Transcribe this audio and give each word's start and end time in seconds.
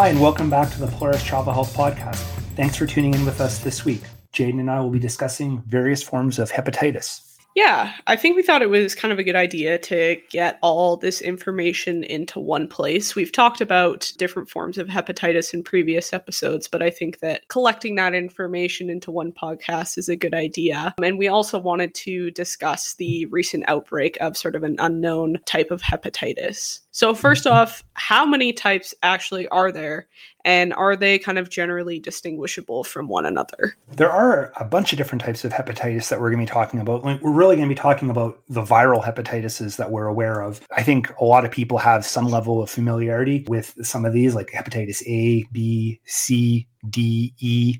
Hi, 0.00 0.10
and 0.10 0.20
welcome 0.20 0.48
back 0.48 0.70
to 0.70 0.78
the 0.78 0.86
Polaris 0.86 1.24
Travel 1.24 1.52
Health 1.52 1.74
Podcast. 1.76 2.22
Thanks 2.54 2.76
for 2.76 2.86
tuning 2.86 3.14
in 3.14 3.24
with 3.24 3.40
us 3.40 3.58
this 3.58 3.84
week. 3.84 4.02
Jayden 4.32 4.60
and 4.60 4.70
I 4.70 4.78
will 4.78 4.90
be 4.90 5.00
discussing 5.00 5.60
various 5.66 6.04
forms 6.04 6.38
of 6.38 6.52
hepatitis. 6.52 7.28
Yeah, 7.56 7.92
I 8.06 8.14
think 8.14 8.36
we 8.36 8.44
thought 8.44 8.62
it 8.62 8.70
was 8.70 8.94
kind 8.94 9.10
of 9.10 9.18
a 9.18 9.24
good 9.24 9.34
idea 9.34 9.76
to 9.78 10.16
get 10.30 10.60
all 10.62 10.96
this 10.96 11.20
information 11.20 12.04
into 12.04 12.38
one 12.38 12.68
place. 12.68 13.16
We've 13.16 13.32
talked 13.32 13.60
about 13.60 14.12
different 14.18 14.48
forms 14.48 14.78
of 14.78 14.86
hepatitis 14.86 15.52
in 15.52 15.64
previous 15.64 16.12
episodes, 16.12 16.68
but 16.68 16.80
I 16.80 16.90
think 16.90 17.18
that 17.18 17.48
collecting 17.48 17.96
that 17.96 18.14
information 18.14 18.90
into 18.90 19.10
one 19.10 19.32
podcast 19.32 19.98
is 19.98 20.08
a 20.08 20.14
good 20.14 20.34
idea. 20.34 20.94
And 21.02 21.18
we 21.18 21.26
also 21.26 21.58
wanted 21.58 21.92
to 21.96 22.30
discuss 22.30 22.94
the 22.94 23.26
recent 23.26 23.64
outbreak 23.66 24.16
of 24.20 24.36
sort 24.36 24.54
of 24.54 24.62
an 24.62 24.76
unknown 24.78 25.38
type 25.44 25.72
of 25.72 25.82
hepatitis. 25.82 26.78
So, 26.98 27.14
first 27.14 27.44
Mhm. 27.44 27.52
off, 27.52 27.84
how 27.94 28.26
many 28.26 28.52
types 28.52 28.92
actually 29.04 29.46
are 29.50 29.70
there? 29.70 30.08
And 30.44 30.74
are 30.74 30.96
they 30.96 31.16
kind 31.16 31.38
of 31.38 31.48
generally 31.48 32.00
distinguishable 32.00 32.82
from 32.82 33.06
one 33.06 33.24
another? 33.24 33.76
There 33.94 34.10
are 34.10 34.52
a 34.56 34.64
bunch 34.64 34.92
of 34.92 34.98
different 34.98 35.22
types 35.22 35.44
of 35.44 35.52
hepatitis 35.52 36.08
that 36.08 36.20
we're 36.20 36.30
going 36.30 36.44
to 36.44 36.50
be 36.50 36.52
talking 36.52 36.80
about. 36.80 37.04
Like, 37.04 37.22
We're 37.22 37.30
really 37.30 37.54
going 37.54 37.68
to 37.68 37.72
be 37.72 37.78
talking 37.80 38.10
about 38.10 38.40
the 38.48 38.62
viral 38.64 39.00
hepatitises 39.00 39.76
that 39.76 39.92
we're 39.92 40.08
aware 40.08 40.40
of. 40.40 40.60
I 40.76 40.82
think 40.82 41.08
a 41.20 41.24
lot 41.24 41.44
of 41.44 41.52
people 41.52 41.78
have 41.78 42.04
some 42.04 42.26
level 42.26 42.60
of 42.60 42.68
familiarity 42.68 43.44
with 43.46 43.76
some 43.82 44.04
of 44.04 44.12
these, 44.12 44.34
like 44.34 44.48
hepatitis 44.48 45.00
A, 45.06 45.44
B, 45.52 46.00
C, 46.04 46.66
D, 46.90 47.32
E, 47.38 47.76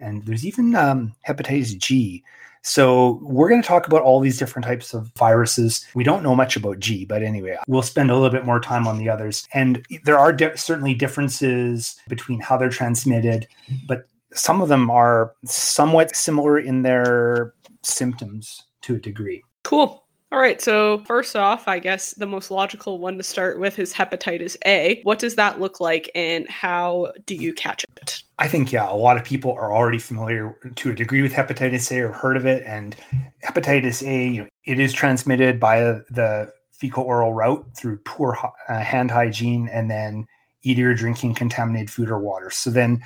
and 0.00 0.26
there's 0.26 0.44
even 0.44 0.74
um, 0.74 1.14
hepatitis 1.28 1.78
G. 1.78 2.24
So 2.66 3.20
we're 3.22 3.48
going 3.48 3.62
to 3.62 3.66
talk 3.66 3.86
about 3.86 4.02
all 4.02 4.18
these 4.18 4.38
different 4.38 4.66
types 4.66 4.92
of 4.92 5.12
viruses. 5.16 5.86
We 5.94 6.02
don't 6.02 6.24
know 6.24 6.34
much 6.34 6.56
about 6.56 6.80
G, 6.80 7.04
but 7.04 7.22
anyway, 7.22 7.56
we'll 7.68 7.80
spend 7.80 8.10
a 8.10 8.14
little 8.14 8.28
bit 8.28 8.44
more 8.44 8.58
time 8.58 8.88
on 8.88 8.98
the 8.98 9.08
others. 9.08 9.46
And 9.54 9.86
there 10.02 10.18
are 10.18 10.32
di- 10.32 10.56
certainly 10.56 10.92
differences 10.92 11.94
between 12.08 12.40
how 12.40 12.56
they're 12.56 12.68
transmitted, 12.68 13.46
but 13.86 14.08
some 14.34 14.60
of 14.60 14.68
them 14.68 14.90
are 14.90 15.32
somewhat 15.44 16.16
similar 16.16 16.58
in 16.58 16.82
their 16.82 17.54
symptoms 17.84 18.64
to 18.82 18.96
a 18.96 18.98
degree. 18.98 19.44
Cool. 19.62 20.04
All 20.32 20.40
right. 20.40 20.60
So, 20.60 20.98
first 21.06 21.36
off, 21.36 21.68
I 21.68 21.78
guess 21.78 22.12
the 22.14 22.26
most 22.26 22.50
logical 22.50 22.98
one 22.98 23.16
to 23.16 23.22
start 23.22 23.60
with 23.60 23.78
is 23.78 23.92
hepatitis 23.92 24.56
A. 24.66 25.00
What 25.04 25.20
does 25.20 25.36
that 25.36 25.60
look 25.60 25.78
like 25.78 26.10
and 26.16 26.48
how 26.50 27.12
do 27.26 27.36
you 27.36 27.54
catch 27.54 27.84
it? 27.84 28.22
I 28.38 28.48
think, 28.48 28.72
yeah, 28.72 28.90
a 28.90 28.94
lot 28.94 29.16
of 29.16 29.22
people 29.22 29.52
are 29.52 29.72
already 29.72 30.00
familiar 30.00 30.56
to 30.74 30.90
a 30.90 30.94
degree 30.94 31.22
with 31.22 31.32
hepatitis 31.32 31.92
A 31.92 32.00
or 32.00 32.12
heard 32.12 32.36
of 32.36 32.44
it. 32.44 32.64
And 32.66 32.96
hepatitis 33.44 34.06
A, 34.06 34.28
you 34.28 34.42
know, 34.42 34.48
it 34.64 34.80
is 34.80 34.92
transmitted 34.92 35.60
by 35.60 35.80
the 35.80 36.52
fecal 36.72 37.04
oral 37.04 37.32
route 37.32 37.64
through 37.76 37.98
poor 37.98 38.36
uh, 38.68 38.80
hand 38.80 39.12
hygiene 39.12 39.68
and 39.68 39.88
then 39.88 40.26
eating 40.62 40.84
or 40.84 40.94
drinking 40.94 41.34
contaminated 41.34 41.88
food 41.88 42.10
or 42.10 42.18
water. 42.18 42.50
So 42.50 42.70
then, 42.70 43.00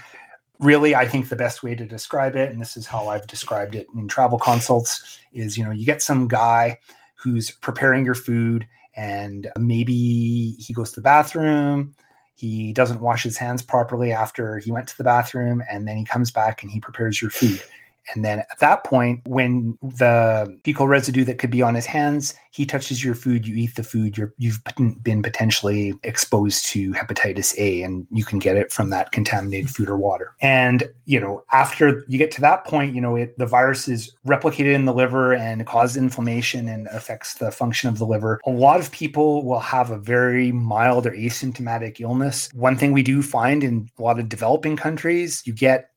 really, 0.59 0.95
I 0.95 1.07
think 1.07 1.29
the 1.29 1.37
best 1.37 1.63
way 1.63 1.75
to 1.75 1.85
describe 1.85 2.35
it, 2.35 2.51
and 2.51 2.61
this 2.61 2.79
is 2.79 2.87
how 2.87 3.09
I've 3.09 3.27
described 3.27 3.75
it 3.75 3.87
in 3.95 4.09
travel 4.09 4.39
consults, 4.39 5.19
is 5.35 5.59
you 5.59 5.65
know, 5.65 5.71
you 5.71 5.85
get 5.85 6.03
some 6.03 6.27
guy 6.27 6.79
who's 7.23 7.51
preparing 7.51 8.05
your 8.05 8.15
food 8.15 8.67
and 8.97 9.51
maybe 9.59 10.53
he 10.59 10.73
goes 10.73 10.91
to 10.91 10.97
the 10.97 11.05
bathroom 11.05 11.95
he 12.35 12.73
doesn't 12.73 13.01
wash 13.01 13.23
his 13.23 13.37
hands 13.37 13.63
properly 13.63 14.13
after 14.13 14.59
he 14.59 14.73
went 14.73 14.89
to 14.89 14.97
the 14.97 15.05
bathroom 15.05 15.63
and 15.71 15.87
then 15.87 15.97
he 15.97 16.05
comes 16.05 16.31
back 16.31 16.63
and 16.63 16.73
he 16.73 16.81
prepares 16.81 17.21
your 17.21 17.31
food 17.31 17.63
and 18.15 18.25
then 18.25 18.41
at 18.41 18.59
that 18.61 18.85
point 18.85 19.21
when 19.27 19.79
the 19.83 20.59
fecal 20.65 20.89
residue 20.89 21.25
that 21.25 21.39
could 21.39 21.51
be 21.51 21.63
on 21.63 21.75
his 21.75 21.87
hands 21.87 22.35
he 22.53 22.67
touches 22.67 23.05
your 23.05 23.15
food 23.15 23.47
you 23.47 23.55
eat 23.57 23.75
the 23.77 23.83
food 23.83 24.19
you're, 24.19 24.35
you've 24.39 24.61
been 25.03 25.23
potentially 25.23 25.95
exposed 26.03 26.67
to 26.67 26.93
hepatitis 26.93 27.57
a 27.59 27.83
and 27.83 28.07
you 28.11 28.25
can 28.25 28.39
get 28.39 28.57
it 28.57 28.73
from 28.73 28.91
that 28.91 29.13
contaminated 29.13 29.71
food 29.71 29.89
or 29.89 29.97
water. 29.97 30.35
And 30.41 30.89
you 31.05 31.21
know 31.21 31.45
after 31.53 32.05
you 32.09 32.19
get 32.19 32.31
to 32.33 32.41
that 32.43 32.65
point 32.65 32.95
you 32.95 33.01
know 33.01 33.17
it, 33.17 33.37
the 33.39 33.47
virus 33.47 33.89
is 33.89 34.13
replicated 34.27 34.75
in 34.75 34.85
the 34.85 34.95
liver 34.95 35.35
and 35.35 35.67
causes 35.67 35.97
inflammation 35.97 36.69
and 36.69 36.89
affects 36.89 37.35
the 37.35 37.51
function 37.51 37.89
of 37.89 37.99
the 37.99 38.07
liver. 38.07 38.41
A 38.47 38.51
lot 38.51 38.81
of 38.81 38.91
people 38.91 39.45
will 39.45 39.61
have 39.61 39.91
a 39.91 39.99
very 39.99 40.53
mild 40.53 41.07
or 41.07 41.13
asymptomatic 41.13 42.01
illness. 42.01 42.51
One 42.55 42.77
thing 42.77 42.93
we 42.93 43.03
do 43.03 43.23
find 43.23 43.63
in 43.63 43.89
a 43.99 44.03
lot 44.03 44.19
of 44.19 44.29
developing 44.29 44.77
countries 44.77 45.43
you 45.45 45.53
get 45.53 45.91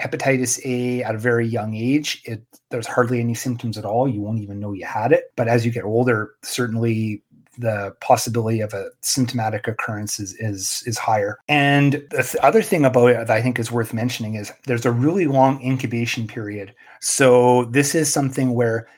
hepatitis 0.00 0.60
A 0.64 1.02
at 1.02 1.14
a 1.14 1.18
very 1.18 1.46
young 1.46 1.74
age. 1.74 2.22
It 2.24 2.42
there's 2.70 2.86
hardly 2.86 3.20
any 3.20 3.34
symptoms 3.34 3.78
at 3.78 3.84
all. 3.84 4.08
You 4.08 4.20
won't 4.20 4.40
even 4.40 4.60
know 4.60 4.72
you 4.72 4.84
had 4.84 5.12
it. 5.12 5.32
But 5.36 5.48
as 5.48 5.64
you 5.64 5.72
get 5.72 5.84
older, 5.84 6.34
certainly 6.42 7.22
the 7.58 7.94
possibility 8.00 8.60
of 8.60 8.72
a 8.72 8.90
symptomatic 9.00 9.66
occurrence 9.66 10.20
is 10.20 10.34
is, 10.34 10.84
is 10.86 10.96
higher. 10.96 11.38
And 11.48 11.94
the 12.10 12.22
th- 12.22 12.36
other 12.42 12.62
thing 12.62 12.84
about 12.84 13.08
it 13.08 13.26
that 13.26 13.30
I 13.30 13.42
think 13.42 13.58
is 13.58 13.72
worth 13.72 13.92
mentioning 13.92 14.36
is 14.36 14.52
there's 14.66 14.86
a 14.86 14.92
really 14.92 15.26
long 15.26 15.60
incubation 15.62 16.26
period. 16.26 16.74
So 17.00 17.64
this 17.64 17.94
is 17.94 18.12
something 18.12 18.54
where 18.54 18.88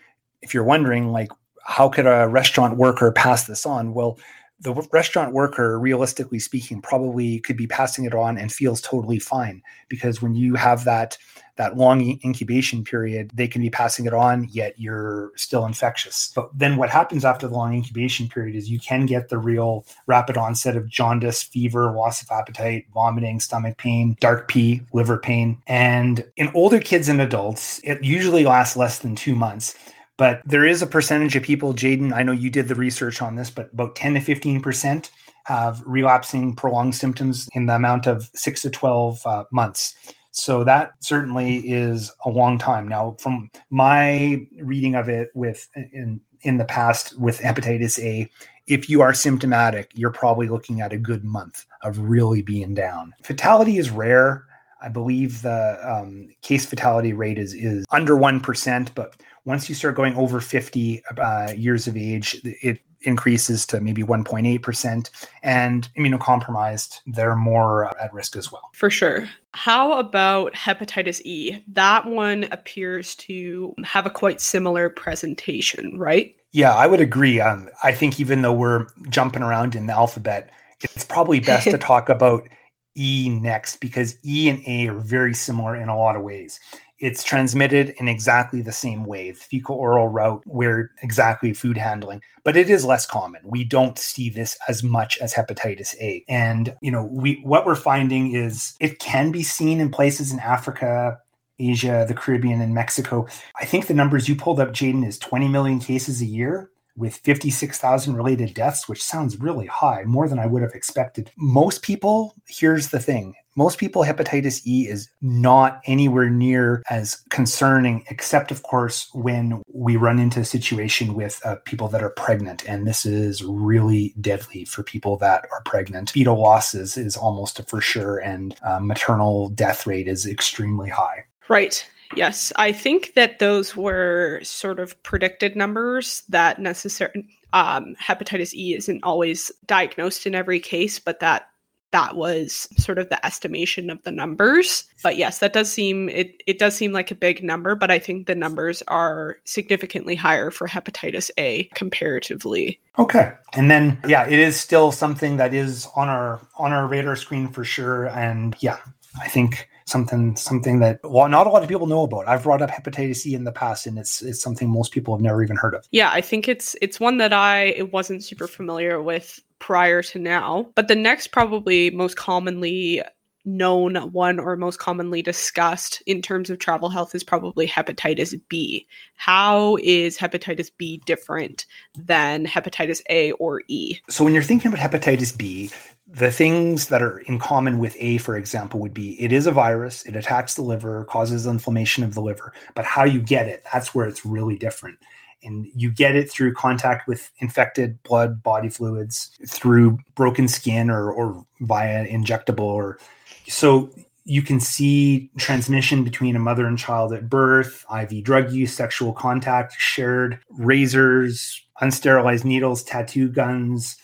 if 0.43 0.53
you're 0.53 0.65
wondering 0.65 1.13
like 1.13 1.31
how 1.65 1.89
could 1.89 2.07
a 2.07 2.29
restaurant 2.29 2.77
worker 2.77 3.13
pass 3.13 3.45
this 3.45 3.65
on? 3.65 3.95
Well, 3.95 4.19
the 4.61 4.75
restaurant 4.93 5.33
worker, 5.33 5.79
realistically 5.79 6.39
speaking, 6.39 6.83
probably 6.83 7.41
could 7.41 7.57
be 7.57 7.67
passing 7.67 8.05
it 8.05 8.15
on 8.15 8.37
and 8.37 8.53
feels 8.53 8.81
totally 8.81 9.19
fine 9.19 9.63
because 9.89 10.21
when 10.21 10.35
you 10.35 10.55
have 10.55 10.85
that 10.85 11.17
that 11.57 11.77
long 11.77 12.19
incubation 12.25 12.83
period, 12.85 13.31
they 13.35 13.47
can 13.47 13.61
be 13.61 13.69
passing 13.69 14.07
it 14.07 14.15
on, 14.15 14.49
yet 14.51 14.73
you're 14.79 15.31
still 15.37 15.67
infectious. 15.67 16.33
But 16.35 16.49
then 16.57 16.79
what 16.79 16.89
happens 16.89 17.23
after 17.23 17.47
the 17.47 17.55
long 17.55 17.75
incubation 17.75 18.29
period 18.29 18.57
is 18.57 18.71
you 18.71 18.81
can 18.81 19.05
get 19.05 19.29
the 19.29 19.37
real 19.37 19.85
rapid 20.07 20.39
onset 20.39 20.75
of 20.75 20.89
jaundice, 20.89 21.43
fever, 21.43 21.93
loss 21.93 22.23
of 22.23 22.31
appetite, 22.31 22.87
vomiting, 22.95 23.41
stomach 23.41 23.77
pain, 23.77 24.17
dark 24.21 24.49
pee, 24.49 24.81
liver 24.95 25.19
pain. 25.19 25.61
And 25.67 26.25
in 26.37 26.51
older 26.55 26.81
kids 26.81 27.11
and 27.11 27.21
adults, 27.21 27.79
it 27.85 28.03
usually 28.03 28.47
lasts 28.47 28.75
less 28.75 29.01
than 29.01 29.15
two 29.15 29.35
months. 29.35 29.75
But 30.21 30.43
there 30.45 30.67
is 30.67 30.83
a 30.83 30.87
percentage 30.87 31.35
of 31.35 31.43
people, 31.43 31.73
Jayden, 31.73 32.13
I 32.13 32.23
know 32.23 32.33
you 32.33 32.51
did 32.51 32.69
the 32.69 32.75
research 32.75 33.23
on 33.23 33.37
this, 33.37 33.49
but 33.49 33.73
about 33.73 33.97
10 33.97 34.13
to 34.13 34.21
15% 34.21 35.09
have 35.45 35.83
relapsing 35.87 36.55
prolonged 36.55 36.95
symptoms 36.95 37.49
in 37.55 37.65
the 37.65 37.75
amount 37.75 38.07
of 38.07 38.31
six 38.35 38.61
to 38.61 38.69
12 38.69 39.23
uh, 39.25 39.45
months. 39.51 39.95
So 40.31 40.63
that 40.65 40.93
certainly 41.01 41.61
is 41.67 42.13
a 42.27 42.29
long 42.29 42.59
time. 42.59 42.87
Now, 42.87 43.17
from 43.19 43.51
my 43.71 44.47
reading 44.61 44.95
of 44.95 45.09
it 45.09 45.31
with 45.33 45.67
in 45.75 46.21
in 46.43 46.59
the 46.59 46.67
past 46.67 47.19
with 47.19 47.39
hepatitis 47.39 47.99
A, 47.99 48.29
if 48.67 48.91
you 48.91 49.01
are 49.01 49.15
symptomatic, 49.15 49.91
you're 49.95 50.11
probably 50.11 50.49
looking 50.49 50.83
at 50.83 50.93
a 50.93 50.99
good 50.99 51.25
month 51.25 51.65
of 51.83 51.99
really 51.99 52.43
being 52.43 52.75
down. 52.75 53.15
Fatality 53.23 53.79
is 53.79 53.89
rare. 53.89 54.45
I 54.83 54.91
believe 54.91 55.41
the 55.41 55.79
um, 55.83 56.29
case 56.43 56.67
fatality 56.67 57.15
rate 57.15 57.39
is 57.39 57.55
is 57.55 57.87
under 57.91 58.17
one 58.17 58.39
percent, 58.39 58.95
but 58.95 59.15
once 59.51 59.69
you 59.69 59.75
start 59.75 59.97
going 59.97 60.15
over 60.15 60.41
50 60.41 61.03
uh, 61.19 61.53
years 61.57 61.89
of 61.89 61.97
age, 61.97 62.41
it 62.45 62.79
increases 63.01 63.67
to 63.67 63.81
maybe 63.81 64.05
1.8%. 64.05 65.11
And 65.43 65.89
immunocompromised, 65.99 67.01
they're 67.05 67.35
more 67.35 67.87
at 68.01 68.15
risk 68.15 68.37
as 68.37 68.53
well. 68.53 68.71
For 68.73 68.89
sure. 68.91 69.29
How 69.53 69.99
about 69.99 70.55
hepatitis 70.55 71.21
E? 71.23 71.65
That 71.67 72.07
one 72.07 72.45
appears 72.53 73.17
to 73.17 73.75
have 73.83 74.07
a 74.07 74.11
quite 74.11 74.41
similar 74.41 74.89
presentation, 74.89 75.99
right? 75.99 76.37
Yeah, 76.53 76.73
I 76.73 76.87
would 76.87 77.01
agree. 77.01 77.41
Um, 77.41 77.69
I 77.83 77.91
think 77.91 78.21
even 78.21 78.43
though 78.43 78.53
we're 78.53 78.87
jumping 79.09 79.43
around 79.43 79.75
in 79.75 79.87
the 79.87 79.95
alphabet, 79.95 80.51
it's 80.81 81.05
probably 81.05 81.41
best 81.41 81.69
to 81.71 81.79
talk 81.93 82.09
about 82.09 82.49
E 82.97 83.29
next 83.29 83.81
because 83.81 84.17
E 84.25 84.49
and 84.49 84.63
A 84.65 84.89
are 84.95 85.01
very 85.01 85.35
similar 85.35 85.75
in 85.75 85.89
a 85.89 85.97
lot 85.97 86.15
of 86.15 86.23
ways 86.23 86.61
it's 87.01 87.25
transmitted 87.25 87.95
in 87.99 88.09
exactly 88.09 88.63
the 88.63 88.73
same 88.73 89.05
way 89.05 89.31
the 89.31 89.39
fecal 89.39 89.77
oral 89.77 90.09
route 90.09 90.43
where 90.47 90.91
exactly 91.03 91.53
food 91.53 91.77
handling 91.77 92.23
but 92.45 92.57
it 92.57 92.71
is 92.71 92.85
less 92.85 93.07
common. 93.07 93.41
We 93.45 93.65
don't 93.65 93.99
see 93.99 94.31
this 94.31 94.57
as 94.69 94.83
much 94.83 95.19
as 95.19 95.35
hepatitis 95.35 95.95
a. 96.01 96.25
And 96.29 96.75
you 96.81 96.91
know 96.91 97.05
we 97.05 97.41
what 97.43 97.67
we're 97.67 97.75
finding 97.75 98.35
is 98.35 98.75
it 98.81 98.99
can 98.99 99.31
be 99.31 99.43
seen 99.43 99.81
in 99.81 99.91
places 99.91 100.33
in 100.33 100.41
africa 100.41 101.19
asia 101.59 102.05
the 102.09 102.15
caribbean 102.15 102.61
and 102.61 102.75
mexico. 102.75 103.27
I 103.61 103.65
think 103.65 103.87
the 103.87 103.95
numbers 103.95 104.29
you 104.29 104.37
pulled 104.37 104.61
up 104.61 104.71
jayden 104.71 105.07
is 105.07 105.19
20 105.19 105.49
million 105.49 105.79
cases 105.79 106.23
a 106.23 106.27
year 106.27 106.71
with 106.97 107.17
56,000 107.17 108.15
related 108.15 108.55
deaths, 108.55 108.89
which 108.89 109.03
sounds 109.03 109.41
really 109.41 109.67
high, 109.67 110.05
more 110.05 110.29
than 110.29 110.39
I 110.39 110.47
would 110.47 110.63
have 110.63 110.75
expected. 110.75 111.31
Most 111.37 111.83
people, 111.83 112.35
here's 112.47 112.89
the 112.89 113.01
thing 113.01 113.35
most 113.57 113.79
people, 113.79 114.05
hepatitis 114.05 114.65
E 114.67 114.89
is 114.89 115.09
not 115.21 115.81
anywhere 115.85 116.31
near 116.31 116.83
as 116.89 117.17
concerning, 117.31 118.05
except, 118.09 118.51
of 118.51 118.63
course, 118.63 119.11
when 119.13 119.63
we 119.73 119.97
run 119.97 120.19
into 120.19 120.41
a 120.41 120.45
situation 120.45 121.15
with 121.15 121.41
uh, 121.45 121.57
people 121.65 121.89
that 121.89 122.03
are 122.03 122.11
pregnant. 122.11 122.67
And 122.69 122.87
this 122.87 123.05
is 123.05 123.43
really 123.43 124.15
deadly 124.21 124.65
for 124.65 124.83
people 124.83 125.17
that 125.19 125.47
are 125.53 125.63
pregnant. 125.65 126.11
Fetal 126.11 126.41
losses 126.41 126.97
is 126.97 127.17
almost 127.17 127.61
for 127.69 127.81
sure, 127.81 128.19
and 128.19 128.55
uh, 128.63 128.79
maternal 128.81 129.49
death 129.51 129.87
rate 129.87 130.07
is 130.07 130.27
extremely 130.27 130.89
high. 130.89 131.25
Right. 131.49 131.85
Yes, 132.17 132.53
I 132.57 132.73
think 132.73 133.15
that 133.15 133.39
those 133.39 133.77
were 133.77 134.41
sort 134.43 134.81
of 134.81 135.01
predicted 135.03 135.57
numbers 135.57 136.23
that 136.29 136.59
necessary 136.59 137.27
um, 137.53 137.95
hepatitis 138.01 138.53
E 138.55 138.75
isn't 138.75 139.05
always 139.05 139.51
diagnosed 139.67 140.27
in 140.27 140.35
every 140.35 140.61
case, 140.61 140.99
but 140.99 141.21
that 141.21 141.51
that 141.93 142.15
was 142.15 142.69
sort 142.77 142.99
of 142.99 143.09
the 143.09 143.25
estimation 143.27 143.91
of 143.91 144.03
the 144.05 144.13
numbers. 144.13 144.85
But 145.03 145.17
yes, 145.17 145.39
that 145.39 145.53
does 145.53 145.73
seem 145.73 146.09
it 146.09 146.43
it 146.47 146.59
does 146.59 146.77
seem 146.77 146.93
like 146.93 147.11
a 147.11 147.17
big 147.17 147.43
number, 147.43 147.75
but 147.75 147.91
I 147.91 147.99
think 147.99 148.27
the 148.27 148.35
numbers 148.35 148.83
are 148.89 149.39
significantly 149.45 150.15
higher 150.15 150.51
for 150.51 150.69
hepatitis 150.69 151.31
A 151.39 151.65
comparatively. 151.75 152.81
Okay. 152.99 153.33
And 153.55 153.71
then 153.71 153.99
yeah, 154.07 154.27
it 154.27 154.39
is 154.39 154.59
still 154.59 154.93
something 154.93 155.37
that 155.39 155.55
is 155.55 155.89
on 155.97 156.09
our 156.09 156.41
on 156.59 156.73
our 156.73 156.87
radar 156.87 157.17
screen 157.17 157.49
for 157.49 157.65
sure 157.65 158.07
and 158.09 158.55
yeah, 158.61 158.79
I 159.19 159.29
think 159.29 159.69
something 159.87 160.37
something 160.37 160.79
that 160.81 161.01
well 161.03 161.29
not 161.29 161.47
a 161.47 161.51
lot 161.51 161.63
of 161.63 161.69
people 161.69 161.87
know 161.87 162.05
about. 162.05 162.29
I've 162.29 162.45
brought 162.45 162.63
up 162.63 162.71
hepatitis 162.71 163.17
C 163.17 163.35
in 163.35 163.45
the 163.45 163.53
past 163.53 163.87
and 163.87 163.99
it's 163.99 164.23
it's 164.23 164.41
something 164.41 164.69
most 164.69 164.93
people 164.93 165.15
have 165.15 165.23
never 165.23 165.43
even 165.43 165.57
heard 165.57 165.75
of. 165.75 165.87
Yeah, 165.91 166.11
I 166.13 166.21
think 166.21 166.49
it's 166.49 166.77
it's 166.81 167.01
one 167.01 167.19
that 167.19 167.33
I 167.33 167.65
it 167.77 167.93
wasn't 167.93 168.25
super 168.25 168.47
familiar 168.47 169.03
with 169.03 169.41
prior 169.59 170.03
to 170.03 170.19
now. 170.19 170.69
But 170.75 170.89
the 170.89 170.97
next 170.97 171.29
probably 171.29 171.91
most 171.91 172.17
commonly 172.17 173.03
known 173.45 173.97
one 174.13 174.39
or 174.39 174.57
most 174.57 174.79
commonly 174.79 175.23
discussed 175.23 176.03
in 176.07 176.21
terms 176.21 176.51
of 176.51 176.59
travel 176.59 176.89
health 176.89 177.15
is 177.15 177.25
probably 177.25 177.67
hepatitis 177.67 178.39
B. 178.49 178.87
How 179.15 179.77
is 179.83 180.19
hepatitis 180.19 180.71
B 180.77 181.01
different 181.07 181.67
than 181.97 182.47
hepatitis 182.47 183.01
A 183.09 183.33
or 183.33 183.63
E? 183.69 183.99
So 184.09 184.25
when 184.25 184.35
you're 184.35 184.43
thinking 184.43 184.73
about 184.73 184.91
hepatitis 184.91 185.37
B, 185.37 185.71
the 186.13 186.33
things 186.33 186.89
that 186.89 187.03
are 187.03 187.19
in 187.21 187.39
common 187.39 187.79
with 187.79 187.97
A, 188.01 188.19
for 188.19 188.37
example, 188.37 188.81
would 188.81 188.95
be 188.95 189.21
it 189.23 189.33
is 189.33 189.47
a 189.47 189.53
virus, 189.53 190.05
it 190.07 190.17
attacks 190.17 190.55
the 190.55 190.63
liver, 190.63 191.05
causes 191.05 191.47
inflammation 191.47 192.03
of 192.03 192.15
the 192.15 192.21
liver, 192.21 192.53
but 192.75 192.85
how 192.85 193.05
you 193.05 193.21
get 193.21 193.47
it, 193.47 193.65
that's 193.73 193.95
where 193.95 194.07
it's 194.07 194.27
really 194.27 194.57
different. 194.57 194.99
And 195.43 195.69
you 195.75 195.91
get 195.91 196.17
it 196.17 196.31
through 196.31 196.55
contact 196.55 197.07
with 197.09 197.31
infected 197.39 198.03
blood, 198.03 198.43
body 198.43 198.69
fluids, 198.69 199.31
through 199.47 199.99
broken 200.15 200.49
skin 200.49 200.91
or, 200.91 201.11
or 201.11 201.47
via 201.61 202.07
injectable. 202.07 202.61
Or 202.61 202.99
so 203.47 203.91
you 204.25 204.43
can 204.43 204.61
see 204.61 205.31
transmission 205.39 206.05
between 206.05 206.37
a 206.37 206.41
mother 206.41 206.67
and 206.67 206.79
child 206.79 207.13
at 207.13 207.31
birth, 207.31 207.87
IV 207.91 208.23
drug 208.23 208.53
use, 208.53 208.75
sexual 208.75 209.13
contact, 209.13 209.75
shared 209.79 210.41
razors, 210.51 211.63
unsterilized 211.81 212.45
needles, 212.45 212.83
tattoo 212.83 213.29
guns, 213.29 213.97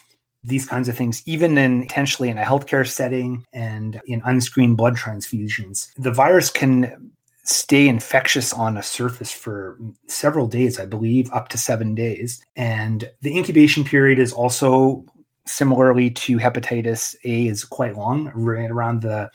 these 0.46 0.66
kinds 0.66 0.88
of 0.88 0.96
things, 0.96 1.22
even 1.26 1.58
in 1.58 1.82
potentially 1.82 2.28
in 2.28 2.38
a 2.38 2.44
healthcare 2.44 2.86
setting 2.86 3.44
and 3.52 4.00
in 4.06 4.22
unscreened 4.24 4.76
blood 4.76 4.96
transfusions. 4.96 5.88
The 5.96 6.12
virus 6.12 6.50
can 6.50 7.12
stay 7.42 7.88
infectious 7.88 8.52
on 8.52 8.76
a 8.76 8.82
surface 8.82 9.32
for 9.32 9.78
several 10.08 10.46
days, 10.46 10.80
I 10.80 10.86
believe, 10.86 11.30
up 11.32 11.48
to 11.50 11.58
seven 11.58 11.94
days. 11.94 12.42
And 12.56 13.08
the 13.22 13.36
incubation 13.36 13.84
period 13.84 14.18
is 14.18 14.32
also 14.32 15.04
similarly 15.46 16.10
to 16.10 16.38
hepatitis 16.38 17.14
A 17.24 17.46
is 17.46 17.64
quite 17.64 17.96
long, 17.96 18.32
right 18.34 18.70
around 18.70 19.02
the 19.02 19.30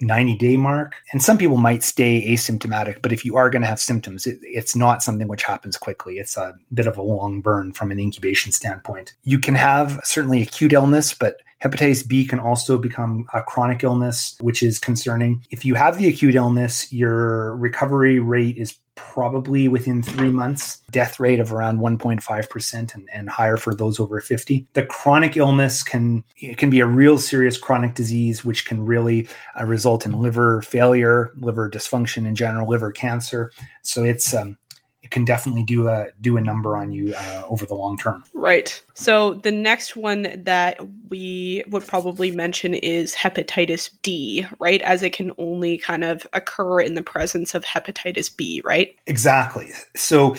90 0.00 0.36
day 0.36 0.56
mark. 0.56 0.94
And 1.12 1.22
some 1.22 1.38
people 1.38 1.56
might 1.56 1.82
stay 1.82 2.26
asymptomatic, 2.28 3.02
but 3.02 3.12
if 3.12 3.24
you 3.24 3.36
are 3.36 3.50
going 3.50 3.62
to 3.62 3.68
have 3.68 3.80
symptoms, 3.80 4.26
it, 4.26 4.38
it's 4.42 4.76
not 4.76 5.02
something 5.02 5.28
which 5.28 5.42
happens 5.42 5.76
quickly. 5.76 6.18
It's 6.18 6.36
a 6.36 6.54
bit 6.74 6.86
of 6.86 6.96
a 6.96 7.02
long 7.02 7.40
burn 7.40 7.72
from 7.72 7.90
an 7.90 7.98
incubation 7.98 8.52
standpoint. 8.52 9.14
You 9.24 9.38
can 9.38 9.54
have 9.54 10.00
certainly 10.04 10.42
acute 10.42 10.72
illness, 10.72 11.14
but 11.14 11.36
Hepatitis 11.64 12.06
B 12.06 12.26
can 12.26 12.38
also 12.38 12.76
become 12.76 13.26
a 13.32 13.42
chronic 13.42 13.82
illness, 13.82 14.36
which 14.40 14.62
is 14.62 14.78
concerning. 14.78 15.44
If 15.50 15.64
you 15.64 15.74
have 15.74 15.98
the 15.98 16.08
acute 16.08 16.34
illness, 16.34 16.92
your 16.92 17.56
recovery 17.56 18.18
rate 18.20 18.58
is 18.58 18.76
probably 18.96 19.68
within 19.68 20.02
three 20.02 20.30
months, 20.30 20.78
death 20.90 21.20
rate 21.20 21.38
of 21.38 21.52
around 21.52 21.78
1.5% 21.78 22.94
and, 22.94 23.08
and 23.12 23.30
higher 23.30 23.56
for 23.56 23.74
those 23.74 24.00
over 24.00 24.20
50. 24.20 24.66
The 24.72 24.84
chronic 24.86 25.36
illness 25.36 25.82
can 25.82 26.24
it 26.38 26.58
can 26.58 26.70
be 26.70 26.80
a 26.80 26.86
real 26.86 27.18
serious 27.18 27.56
chronic 27.56 27.94
disease, 27.94 28.44
which 28.44 28.64
can 28.66 28.84
really 28.84 29.28
uh, 29.58 29.64
result 29.64 30.06
in 30.06 30.12
liver 30.20 30.62
failure, 30.62 31.32
liver 31.36 31.70
dysfunction 31.70 32.26
in 32.26 32.34
general, 32.34 32.68
liver 32.68 32.90
cancer. 32.90 33.52
So 33.82 34.02
it's 34.02 34.34
um, 34.34 34.58
it 35.06 35.12
can 35.12 35.24
definitely 35.24 35.62
do 35.62 35.86
a 35.86 36.08
do 36.20 36.36
a 36.36 36.40
number 36.40 36.76
on 36.76 36.90
you 36.90 37.14
uh, 37.14 37.44
over 37.48 37.64
the 37.64 37.76
long 37.76 37.96
term. 37.96 38.24
Right. 38.34 38.82
So 38.94 39.34
the 39.34 39.52
next 39.52 39.94
one 39.94 40.42
that 40.42 40.80
we 41.08 41.62
would 41.68 41.86
probably 41.86 42.32
mention 42.32 42.74
is 42.74 43.14
hepatitis 43.14 43.90
D, 44.02 44.44
right? 44.58 44.82
As 44.82 45.04
it 45.04 45.12
can 45.12 45.30
only 45.38 45.78
kind 45.78 46.02
of 46.02 46.26
occur 46.32 46.80
in 46.80 46.94
the 46.94 47.04
presence 47.04 47.54
of 47.54 47.64
hepatitis 47.64 48.36
B, 48.36 48.60
right? 48.64 48.96
Exactly. 49.06 49.70
So 49.94 50.34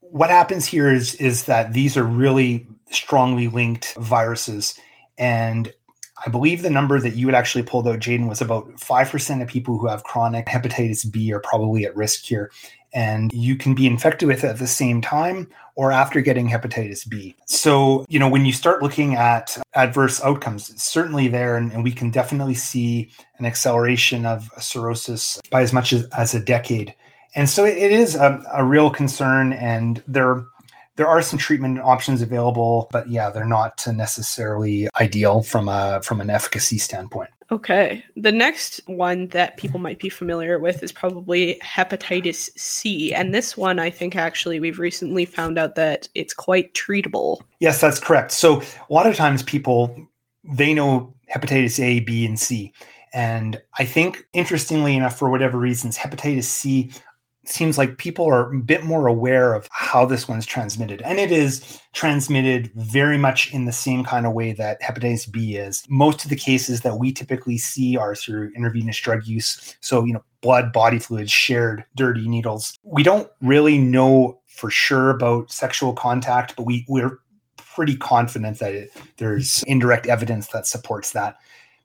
what 0.00 0.30
happens 0.30 0.64
here 0.64 0.92
is 0.92 1.16
is 1.16 1.44
that 1.46 1.72
these 1.72 1.96
are 1.96 2.04
really 2.04 2.68
strongly 2.92 3.48
linked 3.48 3.94
viruses 3.94 4.78
and 5.18 5.72
I 6.24 6.30
believe 6.30 6.62
the 6.62 6.70
number 6.70 6.98
that 7.00 7.16
you 7.16 7.26
had 7.26 7.34
actually 7.34 7.64
pulled 7.64 7.86
out, 7.86 7.98
Jayden, 7.98 8.28
was 8.28 8.40
about 8.40 8.68
5% 8.76 9.42
of 9.42 9.48
people 9.48 9.76
who 9.76 9.88
have 9.88 10.04
chronic 10.04 10.46
hepatitis 10.46 11.10
B 11.10 11.32
are 11.32 11.40
probably 11.40 11.84
at 11.84 11.94
risk 11.94 12.24
here 12.24 12.50
and 12.94 13.32
you 13.32 13.56
can 13.56 13.74
be 13.74 13.86
infected 13.86 14.28
with 14.28 14.44
it 14.44 14.48
at 14.48 14.58
the 14.58 14.66
same 14.66 15.00
time 15.02 15.48
or 15.74 15.90
after 15.90 16.20
getting 16.20 16.48
hepatitis 16.48 17.06
B. 17.08 17.34
So, 17.46 18.06
you 18.08 18.20
know, 18.20 18.28
when 18.28 18.46
you 18.46 18.52
start 18.52 18.82
looking 18.82 19.16
at 19.16 19.58
adverse 19.74 20.22
outcomes, 20.22 20.70
it's 20.70 20.84
certainly 20.84 21.26
there, 21.26 21.56
and, 21.56 21.72
and 21.72 21.82
we 21.82 21.90
can 21.90 22.10
definitely 22.10 22.54
see 22.54 23.10
an 23.38 23.44
acceleration 23.44 24.24
of 24.24 24.48
cirrhosis 24.58 25.40
by 25.50 25.62
as 25.62 25.72
much 25.72 25.92
as, 25.92 26.06
as 26.16 26.34
a 26.34 26.40
decade. 26.40 26.94
And 27.34 27.50
so 27.50 27.64
it, 27.64 27.76
it 27.76 27.90
is 27.90 28.14
a, 28.14 28.40
a 28.52 28.64
real 28.64 28.90
concern, 28.90 29.52
and 29.52 30.00
there 30.06 30.44
there 30.96 31.08
are 31.08 31.22
some 31.22 31.38
treatment 31.38 31.80
options 31.80 32.22
available, 32.22 32.88
but 32.92 33.08
yeah, 33.08 33.30
they're 33.30 33.44
not 33.44 33.84
necessarily 33.86 34.88
ideal 35.00 35.42
from 35.42 35.68
a 35.68 36.00
from 36.02 36.20
an 36.20 36.30
efficacy 36.30 36.78
standpoint. 36.78 37.30
Okay. 37.50 38.02
The 38.16 38.32
next 38.32 38.80
one 38.86 39.28
that 39.28 39.56
people 39.56 39.78
might 39.78 39.98
be 39.98 40.08
familiar 40.08 40.58
with 40.58 40.82
is 40.82 40.92
probably 40.92 41.60
hepatitis 41.62 42.50
C. 42.58 43.12
And 43.12 43.34
this 43.34 43.56
one, 43.56 43.78
I 43.78 43.90
think 43.90 44.16
actually 44.16 44.60
we've 44.60 44.78
recently 44.78 45.24
found 45.24 45.58
out 45.58 45.74
that 45.74 46.08
it's 46.14 46.32
quite 46.32 46.72
treatable. 46.74 47.42
Yes, 47.60 47.80
that's 47.80 48.00
correct. 48.00 48.32
So 48.32 48.62
a 48.62 48.92
lot 48.92 49.06
of 49.06 49.14
times 49.14 49.42
people 49.42 49.94
they 50.44 50.74
know 50.74 51.14
hepatitis 51.34 51.82
A, 51.82 52.00
B, 52.00 52.24
and 52.24 52.38
C. 52.38 52.72
And 53.12 53.60
I 53.78 53.84
think 53.84 54.26
interestingly 54.32 54.96
enough, 54.96 55.18
for 55.18 55.30
whatever 55.30 55.58
reasons, 55.58 55.96
hepatitis 55.96 56.44
C 56.44 56.90
seems 57.48 57.78
like 57.78 57.98
people 57.98 58.26
are 58.26 58.52
a 58.52 58.58
bit 58.58 58.84
more 58.84 59.06
aware 59.06 59.54
of 59.54 59.68
how 59.70 60.04
this 60.04 60.28
one's 60.28 60.46
transmitted. 60.46 61.02
And 61.02 61.18
it 61.18 61.30
is 61.30 61.80
transmitted 61.92 62.70
very 62.74 63.18
much 63.18 63.52
in 63.52 63.64
the 63.64 63.72
same 63.72 64.04
kind 64.04 64.26
of 64.26 64.32
way 64.32 64.52
that 64.52 64.80
hepatitis 64.80 65.30
B 65.30 65.56
is. 65.56 65.84
Most 65.88 66.24
of 66.24 66.30
the 66.30 66.36
cases 66.36 66.80
that 66.82 66.98
we 66.98 67.12
typically 67.12 67.58
see 67.58 67.96
are 67.96 68.14
through 68.14 68.52
intravenous 68.56 68.98
drug 69.00 69.26
use. 69.26 69.76
So, 69.80 70.04
you 70.04 70.12
know, 70.12 70.24
blood, 70.40 70.72
body 70.72 70.98
fluids, 70.98 71.30
shared 71.30 71.84
dirty 71.96 72.28
needles. 72.28 72.78
We 72.82 73.02
don't 73.02 73.30
really 73.40 73.78
know 73.78 74.40
for 74.46 74.70
sure 74.70 75.10
about 75.10 75.50
sexual 75.50 75.92
contact, 75.92 76.56
but 76.56 76.64
we, 76.64 76.84
we're 76.88 77.18
pretty 77.56 77.96
confident 77.96 78.58
that 78.60 78.74
it, 78.74 78.90
there's 79.16 79.64
indirect 79.66 80.06
evidence 80.06 80.48
that 80.48 80.66
supports 80.66 81.12
that. 81.12 81.36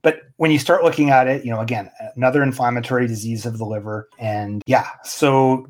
But 0.01 0.22
when 0.38 0.51
you 0.51 0.60
start 0.60 0.84
looking 0.84 1.10
at 1.10 1.27
it, 1.27 1.44
you 1.44 1.51
know, 1.51 1.60
again, 1.60 1.91
another 2.15 2.44
inflammatory 2.44 3.08
disease 3.08 3.46
of 3.46 3.58
the 3.58 3.65
liver. 3.65 4.10
And 4.18 4.62
yeah, 4.65 4.88
so 5.03 5.68